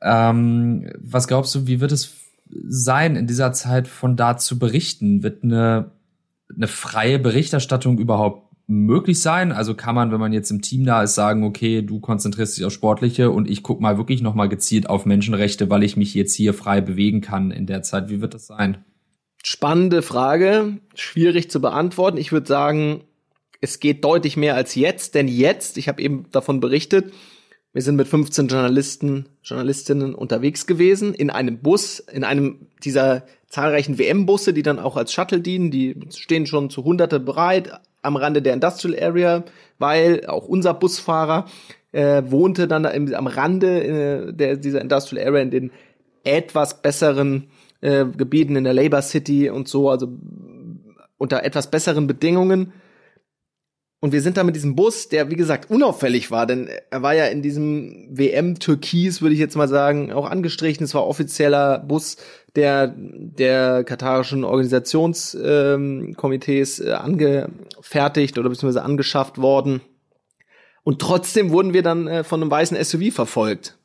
Ähm, 0.00 0.90
was 0.98 1.26
glaubst 1.26 1.54
du, 1.54 1.66
wie 1.66 1.80
wird 1.80 1.92
es 1.92 2.14
sein, 2.68 3.16
in 3.16 3.26
dieser 3.26 3.52
Zeit 3.52 3.88
von 3.88 4.16
da 4.16 4.36
zu 4.36 4.58
berichten? 4.58 5.22
Wird 5.22 5.42
eine, 5.42 5.90
eine 6.54 6.68
freie 6.68 7.18
Berichterstattung 7.18 7.98
überhaupt 7.98 8.48
möglich 8.68 9.20
sein? 9.20 9.52
Also 9.52 9.74
kann 9.74 9.94
man, 9.94 10.12
wenn 10.12 10.20
man 10.20 10.32
jetzt 10.32 10.50
im 10.50 10.62
Team 10.62 10.84
da 10.84 11.02
ist, 11.02 11.14
sagen, 11.14 11.42
okay, 11.42 11.82
du 11.82 12.00
konzentrierst 12.00 12.56
dich 12.56 12.64
auf 12.64 12.72
Sportliche 12.72 13.30
und 13.30 13.50
ich 13.50 13.62
guck 13.62 13.80
mal 13.80 13.98
wirklich 13.98 14.22
nochmal 14.22 14.48
gezielt 14.48 14.88
auf 14.88 15.06
Menschenrechte, 15.06 15.68
weil 15.68 15.82
ich 15.82 15.96
mich 15.96 16.14
jetzt 16.14 16.34
hier 16.34 16.54
frei 16.54 16.80
bewegen 16.80 17.20
kann 17.20 17.50
in 17.50 17.66
der 17.66 17.82
Zeit. 17.82 18.08
Wie 18.08 18.20
wird 18.20 18.34
das 18.34 18.46
sein? 18.46 18.78
Spannende 19.44 20.02
Frage, 20.02 20.78
schwierig 20.94 21.50
zu 21.50 21.60
beantworten. 21.60 22.18
Ich 22.18 22.32
würde 22.32 22.46
sagen, 22.46 23.04
es 23.60 23.80
geht 23.80 24.04
deutlich 24.04 24.36
mehr 24.36 24.54
als 24.54 24.74
jetzt, 24.74 25.14
denn 25.14 25.28
jetzt, 25.28 25.78
ich 25.78 25.88
habe 25.88 26.02
eben 26.02 26.26
davon 26.30 26.60
berichtet, 26.60 27.12
wir 27.72 27.82
sind 27.82 27.96
mit 27.96 28.08
15 28.08 28.48
Journalisten, 28.48 29.28
Journalistinnen 29.42 30.14
unterwegs 30.14 30.66
gewesen 30.66 31.14
in 31.14 31.30
einem 31.30 31.58
Bus, 31.58 32.00
in 32.00 32.24
einem 32.24 32.66
dieser 32.82 33.24
zahlreichen 33.48 33.98
WM-Busse, 33.98 34.52
die 34.52 34.62
dann 34.62 34.78
auch 34.78 34.96
als 34.96 35.12
Shuttle 35.12 35.40
dienen. 35.40 35.70
Die 35.70 35.94
stehen 36.14 36.46
schon 36.46 36.70
zu 36.70 36.84
Hunderte 36.84 37.20
bereit 37.20 37.70
am 38.02 38.16
Rande 38.16 38.42
der 38.42 38.54
Industrial 38.54 39.00
Area, 39.00 39.44
weil 39.78 40.26
auch 40.26 40.46
unser 40.48 40.74
Busfahrer 40.74 41.46
äh, 41.92 42.22
wohnte 42.26 42.68
dann 42.68 42.84
im, 42.84 43.14
am 43.14 43.26
Rande 43.26 43.84
äh, 43.84 44.32
der, 44.32 44.56
dieser 44.56 44.80
Industrial 44.80 45.26
Area 45.26 45.42
in 45.42 45.50
den 45.50 45.70
etwas 46.24 46.82
besseren 46.82 47.48
äh, 47.80 48.04
Gebieten 48.04 48.56
in 48.56 48.64
der 48.64 48.74
Labour 48.74 49.02
City 49.02 49.50
und 49.50 49.68
so, 49.68 49.90
also 49.90 50.08
unter 51.16 51.44
etwas 51.44 51.70
besseren 51.70 52.06
Bedingungen 52.06 52.72
Und 54.00 54.12
wir 54.12 54.22
sind 54.22 54.36
da 54.36 54.44
mit 54.44 54.54
diesem 54.54 54.76
Bus, 54.76 55.08
der 55.08 55.28
wie 55.28 55.34
gesagt 55.34 55.68
unauffällig 55.70 56.30
war, 56.30 56.46
denn 56.46 56.68
er 56.90 57.02
war 57.02 57.14
ja 57.14 57.26
in 57.26 57.42
diesem 57.42 58.06
WM 58.10 58.60
Türkis, 58.60 59.20
würde 59.20 59.34
ich 59.34 59.40
jetzt 59.40 59.56
mal 59.56 59.66
sagen, 59.66 60.12
auch 60.12 60.30
angestrichen. 60.30 60.84
Es 60.84 60.94
war 60.94 61.04
offizieller 61.06 61.80
Bus 61.80 62.16
der 62.54 62.94
der 62.96 63.82
katarischen 63.82 64.44
Organisationskomitees 64.44 66.78
ähm, 66.78 66.86
äh, 66.86 66.92
angefertigt 66.92 68.38
oder 68.38 68.48
beziehungsweise 68.48 68.84
angeschafft 68.84 69.38
worden. 69.38 69.80
Und 70.84 71.00
trotzdem 71.00 71.50
wurden 71.50 71.72
wir 71.72 71.82
dann 71.82 72.06
äh, 72.06 72.22
von 72.22 72.40
einem 72.40 72.52
weißen 72.52 72.80
SUV 72.82 73.12
verfolgt 73.12 73.77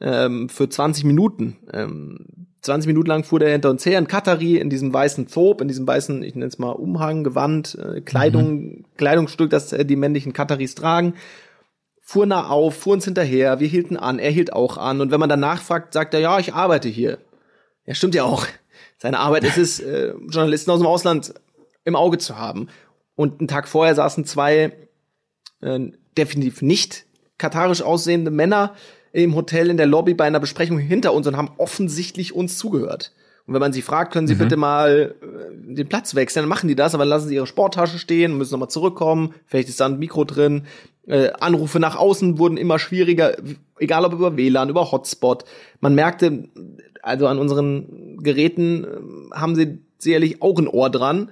ähm, 0.00 0.48
für 0.48 0.68
20 0.68 1.04
Minuten. 1.04 1.58
Ähm, 1.72 2.46
20 2.62 2.88
Minuten 2.88 3.08
lang 3.08 3.24
fuhr 3.24 3.38
der 3.38 3.52
hinter 3.52 3.70
uns 3.70 3.86
her, 3.86 3.98
in 3.98 4.06
Katari, 4.06 4.56
in 4.56 4.68
diesem 4.68 4.92
weißen 4.92 5.28
Thob, 5.28 5.60
in 5.60 5.68
diesem 5.68 5.86
weißen, 5.86 6.22
ich 6.22 6.34
nenne 6.34 6.46
es 6.46 6.58
mal 6.58 6.72
Umhang, 6.72 7.24
Gewand, 7.24 7.78
äh, 7.78 8.00
Kleidung, 8.02 8.52
mhm. 8.52 8.84
Kleidungsstück, 8.96 9.50
das 9.50 9.72
äh, 9.72 9.84
die 9.84 9.96
männlichen 9.96 10.32
Kataris 10.32 10.74
tragen. 10.74 11.14
Fuhr 12.02 12.26
nah 12.26 12.48
auf, 12.48 12.74
fuhr 12.74 12.94
uns 12.94 13.04
hinterher, 13.04 13.60
wir 13.60 13.68
hielten 13.68 13.96
an, 13.96 14.18
er 14.18 14.30
hielt 14.30 14.52
auch 14.52 14.76
an. 14.76 15.00
Und 15.00 15.10
wenn 15.10 15.20
man 15.20 15.28
dann 15.28 15.40
nachfragt, 15.40 15.94
sagt 15.94 16.12
er, 16.12 16.20
ja, 16.20 16.38
ich 16.38 16.52
arbeite 16.52 16.88
hier. 16.88 17.18
Ja, 17.86 17.94
stimmt 17.94 18.14
ja 18.14 18.24
auch. 18.24 18.46
Seine 18.98 19.20
Arbeit 19.20 19.44
ist 19.44 19.56
es, 19.56 19.80
äh, 19.80 20.12
Journalisten 20.28 20.70
aus 20.70 20.80
dem 20.80 20.86
Ausland 20.86 21.32
im 21.84 21.96
Auge 21.96 22.18
zu 22.18 22.36
haben. 22.36 22.68
Und 23.14 23.40
einen 23.40 23.48
Tag 23.48 23.68
vorher 23.68 23.94
saßen 23.94 24.24
zwei 24.26 24.72
äh, 25.62 25.80
definitiv 26.18 26.60
nicht 26.62 27.06
katarisch 27.38 27.80
aussehende 27.80 28.30
Männer 28.30 28.74
im 29.12 29.34
Hotel 29.34 29.70
in 29.70 29.76
der 29.76 29.86
Lobby 29.86 30.14
bei 30.14 30.24
einer 30.24 30.40
Besprechung 30.40 30.78
hinter 30.78 31.12
uns 31.12 31.26
und 31.26 31.36
haben 31.36 31.50
offensichtlich 31.58 32.34
uns 32.34 32.58
zugehört. 32.58 33.12
Und 33.46 33.54
wenn 33.54 33.60
man 33.60 33.72
sie 33.72 33.82
fragt, 33.82 34.12
können 34.12 34.28
sie 34.28 34.34
mhm. 34.34 34.38
bitte 34.38 34.56
mal 34.56 35.14
äh, 35.20 35.74
den 35.74 35.88
Platz 35.88 36.14
wechseln, 36.14 36.42
dann 36.42 36.48
machen 36.48 36.68
die 36.68 36.76
das, 36.76 36.94
aber 36.94 37.04
lassen 37.04 37.28
sie 37.28 37.34
ihre 37.34 37.46
Sporttasche 37.46 37.98
stehen, 37.98 38.38
müssen 38.38 38.52
nochmal 38.52 38.70
zurückkommen, 38.70 39.34
vielleicht 39.46 39.68
ist 39.68 39.80
da 39.80 39.86
ein 39.86 39.98
Mikro 39.98 40.24
drin. 40.24 40.66
Äh, 41.06 41.30
Anrufe 41.40 41.80
nach 41.80 41.96
außen 41.96 42.38
wurden 42.38 42.56
immer 42.56 42.78
schwieriger, 42.78 43.36
egal 43.78 44.04
ob 44.04 44.12
über 44.12 44.36
WLAN, 44.36 44.68
über 44.68 44.92
Hotspot. 44.92 45.44
Man 45.80 45.94
merkte, 45.94 46.48
also 47.02 47.26
an 47.26 47.38
unseren 47.38 48.18
Geräten 48.22 48.84
äh, 48.84 49.34
haben 49.34 49.56
sie 49.56 49.78
sicherlich 49.98 50.42
auch 50.42 50.58
ein 50.58 50.68
Ohr 50.68 50.90
dran. 50.90 51.30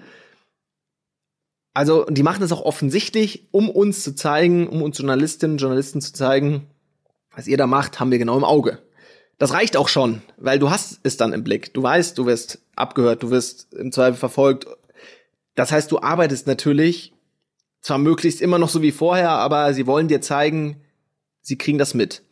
Also, 1.75 2.05
die 2.07 2.25
machen 2.25 2.41
das 2.41 2.51
auch 2.51 2.63
offensichtlich, 2.63 3.47
um 3.53 3.71
uns 3.71 4.03
zu 4.03 4.17
zeigen, 4.17 4.67
um 4.67 4.83
uns 4.83 4.99
Journalistinnen 4.99 5.55
und 5.55 5.61
Journalisten 5.61 6.01
zu 6.01 6.13
zeigen, 6.13 6.67
was 7.39 7.47
ihr 7.47 7.57
da 7.57 7.69
macht, 7.69 8.01
haben 8.01 8.11
wir 8.11 8.19
genau 8.19 8.37
im 8.37 8.43
Auge. 8.43 8.79
Das 9.39 9.53
reicht 9.53 9.77
auch 9.77 9.87
schon, 9.87 10.23
weil 10.39 10.59
du 10.59 10.71
hast 10.71 10.99
es 11.05 11.17
dann 11.17 11.33
im 11.33 11.45
Blick. 11.45 11.73
Du 11.73 11.81
weißt, 11.81 12.19
du 12.19 12.27
wirst 12.27 12.59
abgehört, 12.75 13.23
du 13.23 13.31
wirst 13.31 13.73
im 13.75 13.93
Zweifel 13.93 14.19
verfolgt. 14.19 14.67
Das 15.55 15.71
heißt, 15.71 15.93
du 15.93 16.01
arbeitest 16.01 16.49
natürlich 16.49 17.13
zwar 17.81 17.99
möglichst 17.99 18.41
immer 18.41 18.59
noch 18.59 18.69
so 18.69 18.83
wie 18.83 18.91
vorher, 18.91 19.31
aber 19.31 19.73
sie 19.73 19.87
wollen 19.87 20.09
dir 20.09 20.21
zeigen, 20.21 20.81
sie 21.41 21.57
kriegen 21.57 21.79
das 21.79 21.95
mit. 21.95 22.25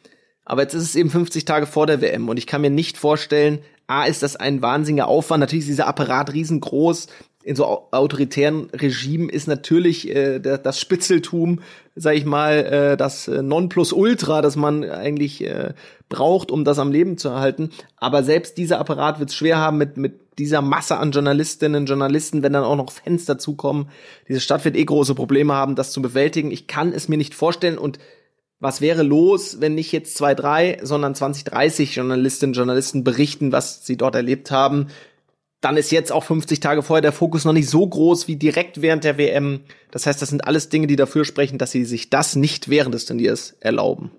Aber 0.45 0.63
jetzt 0.63 0.75
ist 0.75 0.83
es 0.83 0.97
eben 0.97 1.11
50 1.11 1.45
Tage 1.45 1.67
vor 1.67 1.87
der 1.87 2.01
WM 2.01 2.29
und 2.29 2.37
ich 2.37 2.49
kann 2.49 2.61
mir 2.61 2.71
nicht 2.71 2.99
vorstellen, 2.99 3.61
A, 3.87 4.07
ist 4.07 4.25
das 4.25 4.35
ein 4.35 4.61
wahnsinniger 4.61 5.07
Aufwand. 5.07 5.39
Natürlich 5.39 5.67
ist 5.67 5.71
dieser 5.71 5.87
Apparat 5.87 6.33
riesengroß 6.33 7.07
in 7.47 7.55
so 7.55 7.65
autoritären 7.93 8.71
Regimen 8.73 9.29
ist 9.29 9.47
natürlich 9.47 10.13
äh, 10.13 10.41
das 10.41 10.81
Spitzeltum, 10.81 11.61
sag 11.95 12.17
ich 12.17 12.25
mal, 12.25 12.55
äh, 12.55 12.97
das 12.97 13.29
Nonplusultra, 13.29 14.43
das 14.43 14.57
man 14.57 14.83
eigentlich 14.83 15.45
äh, 15.45 15.73
braucht, 16.09 16.51
um 16.51 16.65
das 16.65 16.81
am 16.81 16.91
Leben 16.91 17.19
zu 17.19 17.29
erhalten. 17.29 17.71
Aber 17.99 18.25
selbst 18.25 18.59
dieser 18.59 18.81
Apparat 18.81 19.21
wird 19.21 19.31
es 19.31 19.37
schwer 19.37 19.59
haben 19.59 19.79
mit, 19.79 19.97
mit 19.97 20.39
dieser 20.41 20.61
Masse 20.61 20.97
an 20.97 21.13
Journalistinnen, 21.13 21.87
Journalisten, 21.87 22.43
wenn 22.43 22.53
dann 22.53 22.65
auch 22.65 22.75
noch 22.75 22.91
Fans 22.91 23.27
dazukommen. 23.27 23.91
Diese 24.29 24.41
Stadt 24.41 24.65
wird 24.65 24.75
eh 24.75 24.85
große 24.85 25.15
Probleme 25.15 25.55
haben, 25.55 25.77
das 25.77 25.93
zu 25.93 26.03
bewältigen. 26.03 26.51
Ich 26.51 26.67
kann 26.67 26.93
es 26.93 27.09
mir 27.09 27.17
nicht 27.17 27.37
vorstellen 27.37 27.79
und 27.79 28.01
was 28.59 28.81
wäre 28.81 29.05
los, 29.05 29.61
wenn 29.61 29.77
nicht 29.77 29.93
jetzt 29.93 30.17
zwei, 30.17 30.35
drei, 30.35 30.79
sondern 30.83 31.15
20, 31.15 31.45
30 31.45 31.95
Journalistinnen, 31.95 32.55
Journalisten 32.55 33.05
berichten, 33.05 33.53
was 33.53 33.87
sie 33.87 33.97
dort 33.97 34.17
erlebt 34.17 34.51
haben, 34.51 34.89
dann 35.61 35.77
ist 35.77 35.91
jetzt 35.91 36.13
auch 36.13 36.25
50 36.25 36.61
Tage 36.61 36.83
vorher 36.83 37.03
der 37.03 37.13
Fokus 37.13 37.45
noch 37.45 37.53
nicht 37.53 37.69
so 37.69 37.87
groß 37.87 38.29
wie 38.29 38.37
direkt 38.37 38.83
während 38.83 39.05
der 39.05 39.19
WM. 39.19 39.61
Das 39.91 40.07
heißt, 40.07 40.21
das 40.21 40.29
sind 40.29 40.47
alles 40.47 40.69
Dinge, 40.69 40.87
die 40.87 40.97
dafür 40.97 41.25
sprechen, 41.25 41.59
dass 41.59 41.71
sie 41.71 41.85
sich 41.85 42.11
das 42.11 42.37
nicht 42.37 42.69
während 42.69 42.95
des 42.95 43.07
Turniers 43.07 43.57
erlauben. 43.61 44.11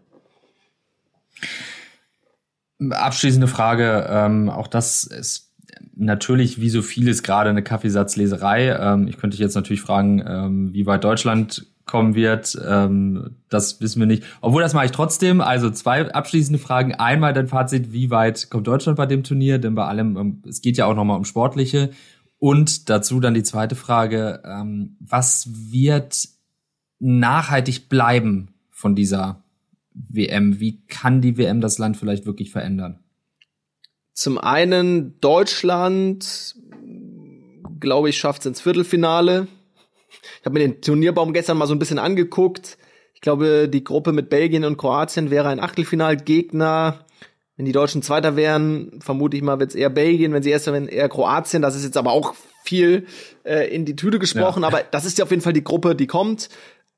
Abschließende 2.89 3.47
Frage, 3.47 4.07
ähm, 4.09 4.49
auch 4.49 4.67
das 4.67 5.03
ist 5.03 5.53
natürlich 5.95 6.59
wie 6.59 6.69
so 6.69 6.81
vieles 6.81 7.23
gerade 7.23 7.49
eine 7.49 7.63
Kaffeesatzleserei. 7.63 8.75
Ähm, 8.79 9.07
ich 9.07 9.17
könnte 9.17 9.37
jetzt 9.37 9.55
natürlich 9.55 9.81
fragen, 9.81 10.23
ähm, 10.27 10.73
wie 10.73 10.85
weit 10.85 11.03
Deutschland 11.03 11.67
kommen 11.87 12.13
wird. 12.13 12.57
Ähm, 12.63 13.37
das 13.49 13.81
wissen 13.81 13.99
wir 13.99 14.05
nicht. 14.05 14.23
Obwohl, 14.41 14.61
das 14.61 14.73
mache 14.73 14.85
ich 14.85 14.91
trotzdem. 14.91 15.41
Also 15.41 15.71
zwei 15.71 16.11
abschließende 16.11 16.59
Fragen. 16.59 16.93
Einmal 16.93 17.33
dein 17.33 17.47
Fazit, 17.47 17.91
wie 17.91 18.11
weit 18.11 18.49
kommt 18.49 18.67
Deutschland 18.67 18.97
bei 18.97 19.05
dem 19.05 19.23
Turnier? 19.23 19.57
Denn 19.57 19.73
bei 19.73 19.85
allem, 19.85 20.17
ähm, 20.17 20.43
es 20.47 20.61
geht 20.61 20.77
ja 20.77 20.85
auch 20.85 20.95
nochmal 20.95 21.17
um 21.17 21.25
Sportliche. 21.25 21.89
Und 22.37 22.89
dazu 22.89 23.19
dann 23.19 23.33
die 23.33 23.43
zweite 23.43 23.75
Frage, 23.75 24.43
ähm, 24.45 24.97
was 24.99 25.49
wird 25.71 26.27
nachhaltig 26.99 27.89
bleiben 27.89 28.49
von 28.69 28.95
dieser 28.95 29.43
WM? 29.93 30.59
Wie 30.59 30.85
kann 30.87 31.21
die 31.21 31.37
WM 31.37 31.61
das 31.61 31.79
Land 31.79 31.97
vielleicht 31.97 32.25
wirklich 32.25 32.51
verändern? 32.51 32.99
Zum 34.13 34.37
einen 34.37 35.19
Deutschland, 35.21 36.55
glaube 37.79 38.09
ich, 38.09 38.17
schafft 38.17 38.41
es 38.41 38.47
ins 38.47 38.61
Viertelfinale 38.61 39.47
ich 40.09 40.45
habe 40.45 40.53
mir 40.53 40.67
den 40.67 40.81
Turnierbaum 40.81 41.33
gestern 41.33 41.57
mal 41.57 41.67
so 41.67 41.73
ein 41.73 41.79
bisschen 41.79 41.99
angeguckt. 41.99 42.77
Ich 43.13 43.21
glaube, 43.21 43.67
die 43.67 43.83
Gruppe 43.83 44.13
mit 44.13 44.29
Belgien 44.29 44.63
und 44.63 44.77
Kroatien 44.77 45.31
wäre 45.31 45.49
ein 45.49 45.59
Achtelfinalgegner. 45.59 47.05
Wenn 47.55 47.65
die 47.65 47.71
Deutschen 47.71 48.03
Zweiter 48.03 48.35
wären, 48.35 48.99
vermute 49.01 49.35
ich 49.35 49.41
mal, 49.41 49.59
wird 49.59 49.71
es 49.71 49.75
eher 49.75 49.89
Belgien. 49.89 50.31
Wenn 50.33 50.43
sie 50.43 50.51
Erster 50.51 50.73
wären, 50.73 50.87
eher 50.87 51.09
Kroatien. 51.09 51.63
Das 51.63 51.75
ist 51.75 51.83
jetzt 51.83 51.97
aber 51.97 52.11
auch 52.11 52.35
viel 52.63 53.07
äh, 53.43 53.73
in 53.73 53.85
die 53.85 53.95
Tüte 53.95 54.19
gesprochen. 54.19 54.61
Ja. 54.61 54.67
Aber 54.67 54.83
das 54.83 55.05
ist 55.05 55.17
ja 55.17 55.25
auf 55.25 55.31
jeden 55.31 55.41
Fall 55.41 55.53
die 55.53 55.63
Gruppe, 55.63 55.95
die 55.95 56.05
kommt. 56.05 56.49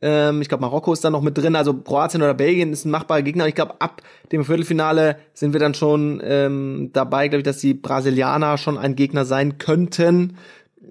Ähm, 0.02 0.42
ich 0.42 0.50
glaube, 0.50 0.62
Marokko 0.62 0.92
ist 0.94 1.04
da 1.04 1.10
noch 1.10 1.22
mit 1.22 1.38
drin. 1.38 1.56
Also 1.56 1.74
Kroatien 1.74 2.22
oder 2.22 2.34
Belgien 2.34 2.74
ist 2.74 2.86
ein 2.86 2.92
machbarer 2.92 3.22
Gegner. 3.22 3.48
Ich 3.48 3.56
glaube, 3.56 3.80
ab 3.80 4.02
dem 4.32 4.44
Viertelfinale 4.44 5.18
sind 5.34 5.54
wir 5.54 5.60
dann 5.60 5.74
schon 5.74 6.22
ähm, 6.24 6.90
dabei, 6.92 7.28
glaube 7.30 7.40
ich, 7.40 7.46
dass 7.46 7.60
die 7.60 7.74
Brasilianer 7.74 8.58
schon 8.58 8.78
ein 8.78 8.96
Gegner 8.96 9.26
sein 9.26 9.58
könnten. 9.58 10.38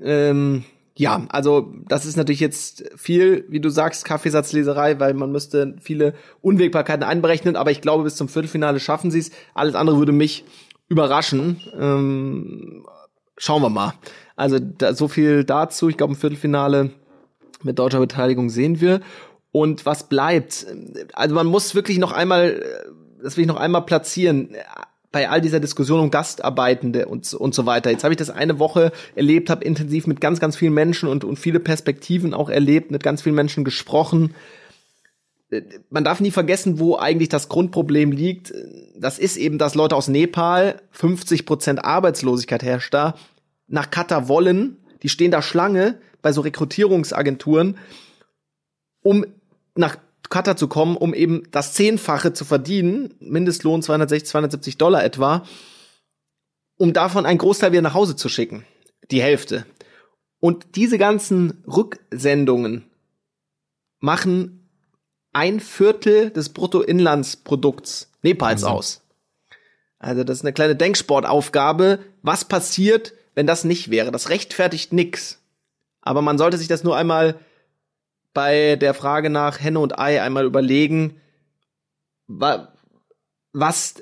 Ähm, 0.02 0.64
ja, 0.98 1.24
also 1.28 1.72
das 1.87 2.04
ist 2.04 2.16
natürlich 2.16 2.40
jetzt 2.40 2.90
viel, 2.96 3.44
wie 3.48 3.61
du 3.61 3.68
sagst, 3.68 4.04
Kaffeesatzleserei, 4.04 4.98
weil 4.98 5.14
man 5.14 5.30
müsste 5.30 5.76
viele 5.80 6.12
Unwägbarkeiten 6.40 7.04
einberechnen, 7.04 7.54
aber 7.54 7.70
ich 7.70 7.80
glaube, 7.80 8.02
bis 8.02 8.16
zum 8.16 8.28
Viertelfinale 8.28 8.80
schaffen 8.80 9.12
sie 9.12 9.20
es. 9.20 9.30
Alles 9.54 9.76
andere 9.76 9.98
würde 9.98 10.11
mich 10.11 10.44
überraschen. 10.88 11.61
Ähm, 11.78 12.84
schauen 13.37 13.62
wir 13.62 13.68
mal. 13.70 13.94
Also 14.34 14.58
da, 14.58 14.92
so 14.92 15.06
viel 15.06 15.44
dazu. 15.44 15.88
Ich 15.88 15.96
glaube, 15.96 16.14
im 16.14 16.18
Viertelfinale 16.18 16.90
mit 17.62 17.78
deutscher 17.78 18.00
Beteiligung 18.00 18.50
sehen 18.50 18.80
wir. 18.80 19.00
Und 19.52 19.87
was 19.87 20.08
bleibt? 20.08 20.66
Also 21.12 21.32
man 21.32 21.46
muss 21.46 21.76
wirklich 21.76 21.98
noch 21.98 22.11
einmal, 22.11 22.61
das 23.22 23.37
will 23.37 23.42
ich 23.42 23.48
noch 23.48 23.56
einmal 23.56 23.82
platzieren 23.82 24.56
bei 25.11 25.29
all 25.29 25.40
dieser 25.40 25.61
Diskussion 25.61 26.01
um 26.01 26.11
Gastarbeitende 26.11 27.07
und, 27.07 27.33
und 27.33 27.55
so 27.55 27.64
weiter. 27.66 27.90
Jetzt 27.90 28.05
habe 28.05 28.12
ich 28.12 28.18
das 28.18 28.31
eine 28.31 28.59
Woche 28.59 28.92
erlebt, 29.14 29.49
habe 29.49 29.64
intensiv 29.64 30.07
mit 30.07 30.21
ganz, 30.21 30.38
ganz 30.38 30.57
vielen 30.57 30.75
Menschen 30.75 31.09
und, 31.09 31.25
und 31.25 31.38
viele 31.38 31.61
Perspektiven 31.61 32.35
auch 32.35 32.51
erlebt, 32.51 32.90
mit 32.90 33.03
ganz 33.03 33.23
vielen 33.23 33.35
Menschen 33.35 33.64
gesprochen. 33.64 34.35
Man 35.88 36.05
darf 36.05 36.21
nie 36.21 36.31
vergessen, 36.31 36.79
wo 36.79 36.97
eigentlich 36.97 37.31
das 37.31 37.49
Grundproblem 37.49 38.12
liegt. 38.12 38.53
Das 38.99 39.18
ist 39.18 39.38
eben, 39.38 39.57
dass 39.57 39.75
Leute 39.75 39.97
aus 39.97 40.09
Nepal, 40.09 40.83
50 40.90 41.47
Prozent 41.47 41.85
Arbeitslosigkeit 41.85 42.62
herrscht 42.62 42.92
da, 42.92 43.14
nach 43.66 43.90
Katar 43.90 44.29
wollen. 44.29 44.77
Die 45.03 45.09
stehen 45.09 45.31
da 45.31 45.40
Schlange 45.40 45.99
bei 46.21 46.33
so 46.33 46.42
Rekrutierungsagenturen, 46.42 47.79
um 49.03 49.25
nach 49.75 49.97
Qatar 50.28 50.56
zu 50.56 50.68
kommen, 50.68 50.96
um 50.96 51.14
eben 51.14 51.42
das 51.50 51.74
Zehnfache 51.74 52.32
zu 52.32 52.44
verdienen, 52.44 53.14
Mindestlohn 53.20 53.82
260, 53.82 54.28
270 54.28 54.78
Dollar 54.78 55.04
etwa, 55.04 55.44
um 56.76 56.92
davon 56.92 57.26
einen 57.26 57.38
Großteil 57.38 57.72
wieder 57.72 57.82
nach 57.82 57.94
Hause 57.94 58.16
zu 58.16 58.28
schicken. 58.28 58.64
Die 59.10 59.22
Hälfte. 59.22 59.66
Und 60.40 60.76
diese 60.76 60.98
ganzen 60.98 61.64
Rücksendungen 61.66 62.84
machen 64.00 64.68
ein 65.32 65.60
Viertel 65.60 66.30
des 66.30 66.50
Bruttoinlandsprodukts 66.50 68.10
Nepals 68.22 68.64
also. 68.64 68.76
aus. 68.76 69.02
Also 69.98 70.24
das 70.24 70.38
ist 70.38 70.44
eine 70.44 70.52
kleine 70.52 70.76
Denksportaufgabe. 70.76 72.00
Was 72.22 72.44
passiert, 72.44 73.14
wenn 73.34 73.46
das 73.46 73.64
nicht 73.64 73.90
wäre? 73.90 74.12
Das 74.12 74.28
rechtfertigt 74.28 74.92
nix. 74.92 75.40
Aber 76.00 76.22
man 76.22 76.38
sollte 76.38 76.58
sich 76.58 76.68
das 76.68 76.84
nur 76.84 76.96
einmal 76.96 77.38
bei 78.38 78.77
der 78.77 78.94
Frage 78.94 79.31
nach 79.31 79.59
Henne 79.59 79.81
und 79.81 79.98
Ei 79.98 80.22
einmal 80.22 80.44
überlegen, 80.44 81.20
wa 82.29 82.72
was 83.53 83.94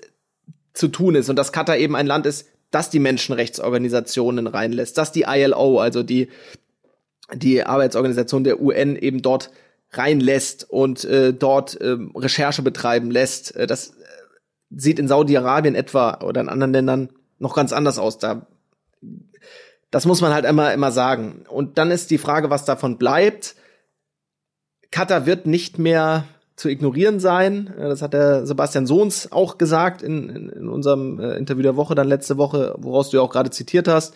zu 0.75 0.89
tun 0.89 1.15
ist 1.15 1.31
und 1.31 1.37
dass 1.37 1.53
Katar 1.53 1.79
eben 1.79 1.97
ein 1.97 2.07
Land 2.07 2.27
ist, 2.27 2.47
das 2.71 2.91
die 2.91 2.99
Menschenrechtsorganisationen 2.99 4.47
reinlässt, 4.47 4.99
dass 4.99 5.11
die 5.11 5.25
ILO, 5.27 5.81
also 5.81 6.03
die, 6.03 6.29
die 7.33 7.65
Arbeitsorganisation 7.65 8.45
der 8.45 8.61
UN 8.61 8.97
eben 8.97 9.23
dort 9.23 9.53
reinlässt 9.93 10.69
und 10.69 11.07
äh, 11.07 11.33
dort 11.33 11.81
äh, 11.81 11.97
Recherche 12.15 12.61
betreiben 12.61 13.11
lässt. 13.11 13.57
Äh, 13.57 13.67
das 13.67 13.89
äh, 13.89 13.93
sieht 14.69 14.99
in 14.99 15.09
Saudi-Arabien 15.09 15.75
etwa 15.75 16.21
oder 16.21 16.43
in 16.43 16.51
anderen 16.51 16.75
Ländern 16.75 17.09
noch 17.39 17.55
ganz 17.55 17.73
anders 17.73 17.99
aus. 17.99 18.19
Da, 18.19 18.47
das 19.91 20.05
muss 20.05 20.21
man 20.21 20.35
halt 20.35 20.45
immer, 20.45 20.75
immer 20.75 20.93
sagen. 20.93 21.47
Und 21.49 21.79
dann 21.79 21.91
ist 21.91 22.11
die 22.11 22.19
Frage, 22.19 22.51
was 22.51 22.67
davon 22.67 22.99
bleibt. 22.99 23.57
Katar 24.91 25.27
wird 25.27 25.47
nicht 25.47 25.79
mehr 25.79 26.25
zu 26.57 26.69
ignorieren 26.69 27.21
sein. 27.21 27.73
Äh, 27.79 27.89
das 27.89 28.03
hat 28.03 28.15
der 28.15 28.47
Sebastian 28.47 28.87
Sohns 28.87 29.31
auch 29.31 29.59
gesagt 29.59 30.03
in, 30.03 30.29
in, 30.29 30.49
in 30.49 30.69
unserem 30.69 31.21
äh, 31.21 31.37
Interview 31.37 31.63
der 31.63 31.77
Woche, 31.77 31.95
dann 31.95 32.09
letzte 32.09 32.39
Woche, 32.39 32.75
woraus 32.79 33.11
du 33.11 33.19
ja 33.19 33.23
auch 33.23 33.31
gerade 33.31 33.51
zitiert 33.51 33.89
hast. 33.89 34.15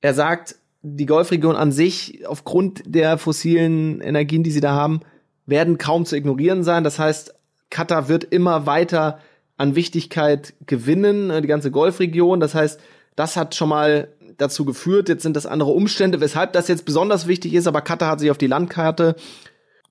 Er 0.00 0.14
sagt, 0.14 0.56
die 0.82 1.06
Golfregion 1.06 1.56
an 1.56 1.72
sich, 1.72 2.26
aufgrund 2.26 2.82
der 2.86 3.18
fossilen 3.18 4.00
Energien, 4.00 4.42
die 4.42 4.50
sie 4.50 4.62
da 4.62 4.72
haben, 4.72 5.00
werden 5.44 5.76
kaum 5.76 6.06
zu 6.06 6.16
ignorieren 6.16 6.64
sein. 6.64 6.84
Das 6.84 6.98
heißt, 6.98 7.34
Katar 7.68 8.08
wird 8.08 8.24
immer 8.24 8.64
weiter 8.66 9.20
an 9.58 9.74
Wichtigkeit 9.74 10.54
gewinnen, 10.66 11.30
äh, 11.30 11.42
die 11.42 11.48
ganze 11.48 11.70
Golfregion. 11.70 12.40
Das 12.40 12.54
heißt, 12.54 12.80
das 13.14 13.36
hat 13.36 13.54
schon 13.54 13.68
mal 13.68 14.08
dazu 14.36 14.64
geführt. 14.64 15.08
Jetzt 15.08 15.22
sind 15.22 15.36
das 15.36 15.46
andere 15.46 15.70
Umstände, 15.70 16.20
weshalb 16.20 16.52
das 16.52 16.68
jetzt 16.68 16.84
besonders 16.84 17.26
wichtig 17.26 17.54
ist. 17.54 17.66
Aber 17.66 17.80
Katar 17.80 18.10
hat 18.10 18.20
sich 18.20 18.30
auf 18.30 18.38
die 18.38 18.46
Landkarte 18.46 19.16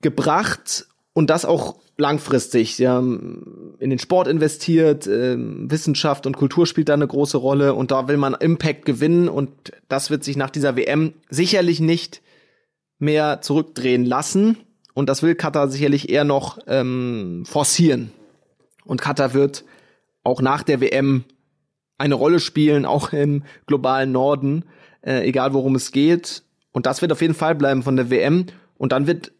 gebracht 0.00 0.86
und 1.12 1.30
das 1.30 1.44
auch 1.44 1.76
langfristig. 1.96 2.76
Sie 2.76 2.88
haben 2.88 3.76
in 3.78 3.90
den 3.90 3.98
Sport 3.98 4.26
investiert, 4.26 5.06
äh, 5.06 5.36
Wissenschaft 5.38 6.26
und 6.26 6.36
Kultur 6.36 6.66
spielt 6.66 6.88
da 6.88 6.94
eine 6.94 7.06
große 7.06 7.36
Rolle 7.36 7.74
und 7.74 7.90
da 7.90 8.08
will 8.08 8.16
man 8.16 8.34
Impact 8.34 8.84
gewinnen 8.84 9.28
und 9.28 9.50
das 9.88 10.10
wird 10.10 10.24
sich 10.24 10.36
nach 10.36 10.50
dieser 10.50 10.76
WM 10.76 11.12
sicherlich 11.28 11.80
nicht 11.80 12.22
mehr 12.98 13.40
zurückdrehen 13.42 14.04
lassen 14.04 14.56
und 14.94 15.08
das 15.08 15.22
will 15.22 15.34
Katar 15.34 15.68
sicherlich 15.68 16.08
eher 16.08 16.24
noch 16.24 16.58
ähm, 16.66 17.44
forcieren. 17.46 18.12
Und 18.84 19.00
Katar 19.00 19.34
wird 19.34 19.64
auch 20.24 20.42
nach 20.42 20.62
der 20.62 20.80
WM 20.80 21.24
eine 22.00 22.14
Rolle 22.14 22.40
spielen, 22.40 22.86
auch 22.86 23.12
im 23.12 23.44
globalen 23.66 24.10
Norden, 24.10 24.64
äh, 25.02 25.28
egal 25.28 25.52
worum 25.52 25.74
es 25.74 25.92
geht. 25.92 26.42
Und 26.72 26.86
das 26.86 27.02
wird 27.02 27.12
auf 27.12 27.20
jeden 27.20 27.34
Fall 27.34 27.54
bleiben 27.54 27.82
von 27.82 27.96
der 27.96 28.10
WM. 28.10 28.46
Und 28.78 28.92
dann 28.92 29.06
wird 29.06 29.32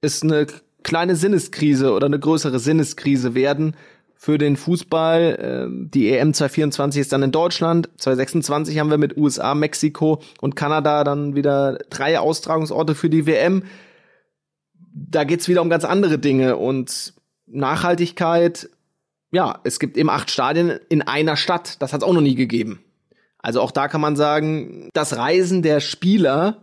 es 0.00 0.22
eine 0.22 0.46
kleine 0.84 1.16
Sinneskrise 1.16 1.92
oder 1.92 2.06
eine 2.06 2.20
größere 2.20 2.60
Sinneskrise 2.60 3.34
werden 3.34 3.74
für 4.14 4.38
den 4.38 4.56
Fußball. 4.56 5.38
Ähm, 5.40 5.90
die 5.92 6.10
EM 6.10 6.32
2024 6.32 7.00
ist 7.00 7.12
dann 7.12 7.24
in 7.24 7.32
Deutschland. 7.32 7.88
2026 7.96 8.78
haben 8.78 8.90
wir 8.90 8.98
mit 8.98 9.16
USA, 9.16 9.54
Mexiko 9.54 10.22
und 10.40 10.54
Kanada 10.54 11.02
dann 11.02 11.34
wieder 11.34 11.78
drei 11.90 12.20
Austragungsorte 12.20 12.94
für 12.94 13.10
die 13.10 13.26
WM. 13.26 13.64
Da 14.94 15.24
geht's 15.24 15.48
wieder 15.48 15.62
um 15.62 15.70
ganz 15.70 15.84
andere 15.84 16.18
Dinge 16.20 16.56
und 16.56 17.14
Nachhaltigkeit. 17.46 18.70
Ja, 19.34 19.58
es 19.64 19.80
gibt 19.80 19.96
eben 19.96 20.10
acht 20.10 20.30
Stadien 20.30 20.78
in 20.88 21.02
einer 21.02 21.36
Stadt. 21.36 21.82
Das 21.82 21.92
hat 21.92 22.02
es 22.02 22.06
auch 22.06 22.12
noch 22.12 22.20
nie 22.20 22.36
gegeben. 22.36 22.84
Also 23.38 23.60
auch 23.60 23.72
da 23.72 23.88
kann 23.88 24.00
man 24.00 24.14
sagen, 24.14 24.88
das 24.94 25.16
Reisen 25.16 25.62
der 25.62 25.80
Spieler 25.80 26.62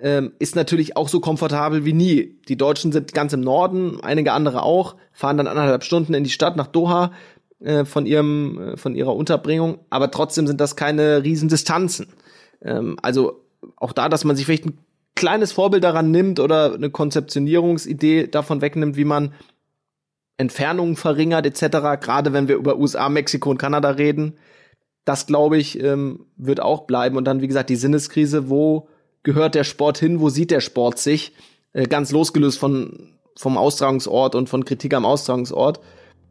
ähm, 0.00 0.30
ist 0.38 0.54
natürlich 0.54 0.96
auch 0.96 1.08
so 1.08 1.18
komfortabel 1.18 1.84
wie 1.84 1.92
nie. 1.92 2.38
Die 2.46 2.56
Deutschen 2.56 2.92
sind 2.92 3.14
ganz 3.14 3.32
im 3.32 3.40
Norden, 3.40 3.98
einige 4.00 4.32
andere 4.32 4.62
auch, 4.62 4.94
fahren 5.12 5.38
dann 5.38 5.48
anderthalb 5.48 5.82
Stunden 5.82 6.14
in 6.14 6.22
die 6.22 6.30
Stadt 6.30 6.56
nach 6.56 6.68
Doha 6.68 7.10
äh, 7.58 7.84
von 7.84 8.06
ihrem 8.06 8.60
äh, 8.60 8.76
von 8.76 8.94
ihrer 8.94 9.16
Unterbringung, 9.16 9.80
aber 9.90 10.08
trotzdem 10.12 10.46
sind 10.46 10.60
das 10.60 10.76
keine 10.76 11.24
Riesendistanzen. 11.24 12.06
Ähm, 12.62 12.96
also 13.02 13.40
auch 13.74 13.92
da, 13.92 14.08
dass 14.08 14.22
man 14.22 14.36
sich 14.36 14.46
vielleicht 14.46 14.66
ein 14.66 14.78
kleines 15.16 15.50
Vorbild 15.50 15.82
daran 15.82 16.12
nimmt 16.12 16.38
oder 16.38 16.74
eine 16.74 16.90
Konzeptionierungsidee 16.90 18.28
davon 18.28 18.60
wegnimmt, 18.60 18.96
wie 18.96 19.04
man 19.04 19.32
Entfernungen 20.36 20.96
verringert 20.96 21.46
etc. 21.46 22.00
Gerade 22.00 22.32
wenn 22.32 22.48
wir 22.48 22.56
über 22.56 22.76
USA, 22.76 23.08
Mexiko 23.08 23.50
und 23.50 23.58
Kanada 23.58 23.90
reden, 23.90 24.34
das 25.04 25.26
glaube 25.26 25.58
ich 25.58 25.82
ähm, 25.82 26.26
wird 26.36 26.60
auch 26.60 26.82
bleiben 26.82 27.16
und 27.16 27.24
dann 27.24 27.40
wie 27.40 27.46
gesagt 27.46 27.70
die 27.70 27.76
Sinneskrise, 27.76 28.48
wo 28.48 28.88
gehört 29.22 29.54
der 29.54 29.64
Sport 29.64 29.98
hin, 29.98 30.20
wo 30.20 30.28
sieht 30.28 30.50
der 30.50 30.60
Sport 30.60 30.98
sich, 30.98 31.32
äh, 31.72 31.86
ganz 31.86 32.12
losgelöst 32.12 32.58
von, 32.58 33.10
vom 33.36 33.56
Austragungsort 33.56 34.34
und 34.34 34.48
von 34.48 34.64
Kritik 34.64 34.94
am 34.94 35.04
Austragungsort, 35.04 35.80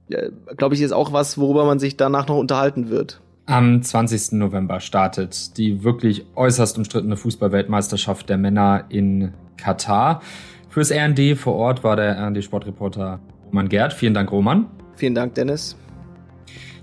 äh, 0.10 0.30
glaube 0.58 0.76
ich, 0.76 0.82
ist 0.82 0.92
auch 0.92 1.14
was, 1.14 1.38
worüber 1.38 1.66
man 1.66 1.80
sich 1.80 1.98
danach 1.98 2.28
noch 2.28 2.38
unterhalten 2.38 2.90
wird. 2.90 3.22
Am 3.46 3.82
20. 3.82 4.34
November 4.34 4.80
startet 4.80 5.58
die 5.58 5.84
wirklich 5.84 6.26
äußerst 6.36 6.78
umstrittene 6.78 7.18
Fußballweltmeisterschaft 7.18 8.30
der 8.30 8.38
Männer 8.38 8.86
in 8.90 9.34
Katar. 9.58 10.22
Fürs 10.70 10.92
RND 10.92 11.38
vor 11.38 11.56
Ort 11.56 11.84
war 11.84 11.98
der 11.98 12.18
RND-Sportreporter 12.18 13.20
Roman 13.54 13.70
Gerd. 13.70 13.94
Vielen 13.94 14.16
Dank, 14.16 14.32
Roman. 14.32 14.66
Vielen 14.96 15.14
Dank, 15.14 15.36
Dennis. 15.36 15.78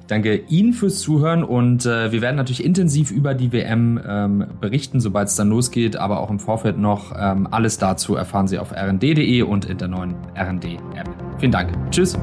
Danke 0.07 0.43
Ihnen 0.49 0.73
fürs 0.73 0.99
Zuhören 1.01 1.45
und 1.45 1.87
äh, 1.87 2.11
wir 2.11 2.21
werden 2.21 2.35
natürlich 2.35 2.65
intensiv 2.65 3.13
über 3.13 3.35
die 3.35 3.53
WM 3.53 4.01
ähm, 4.05 4.45
berichten, 4.61 4.99
sobald 4.99 5.29
es 5.29 5.37
dann 5.37 5.49
losgeht, 5.49 5.97
aber 5.97 6.19
auch 6.19 6.31
im 6.31 6.41
Vorfeld 6.41 6.79
noch 6.79 7.13
ähm, 7.17 7.47
alles 7.51 7.79
dazu 7.79 8.17
erfahren 8.17 8.49
Sie 8.49 8.59
auf 8.59 8.73
rnd.de 8.73 9.43
und 9.43 9.67
in 9.67 9.79
der 9.79 9.87
neuen 9.87 10.17
RND-App. 10.37 11.09
Vielen 11.39 11.53
Dank. 11.53 11.71
Tschüss. 11.93 12.19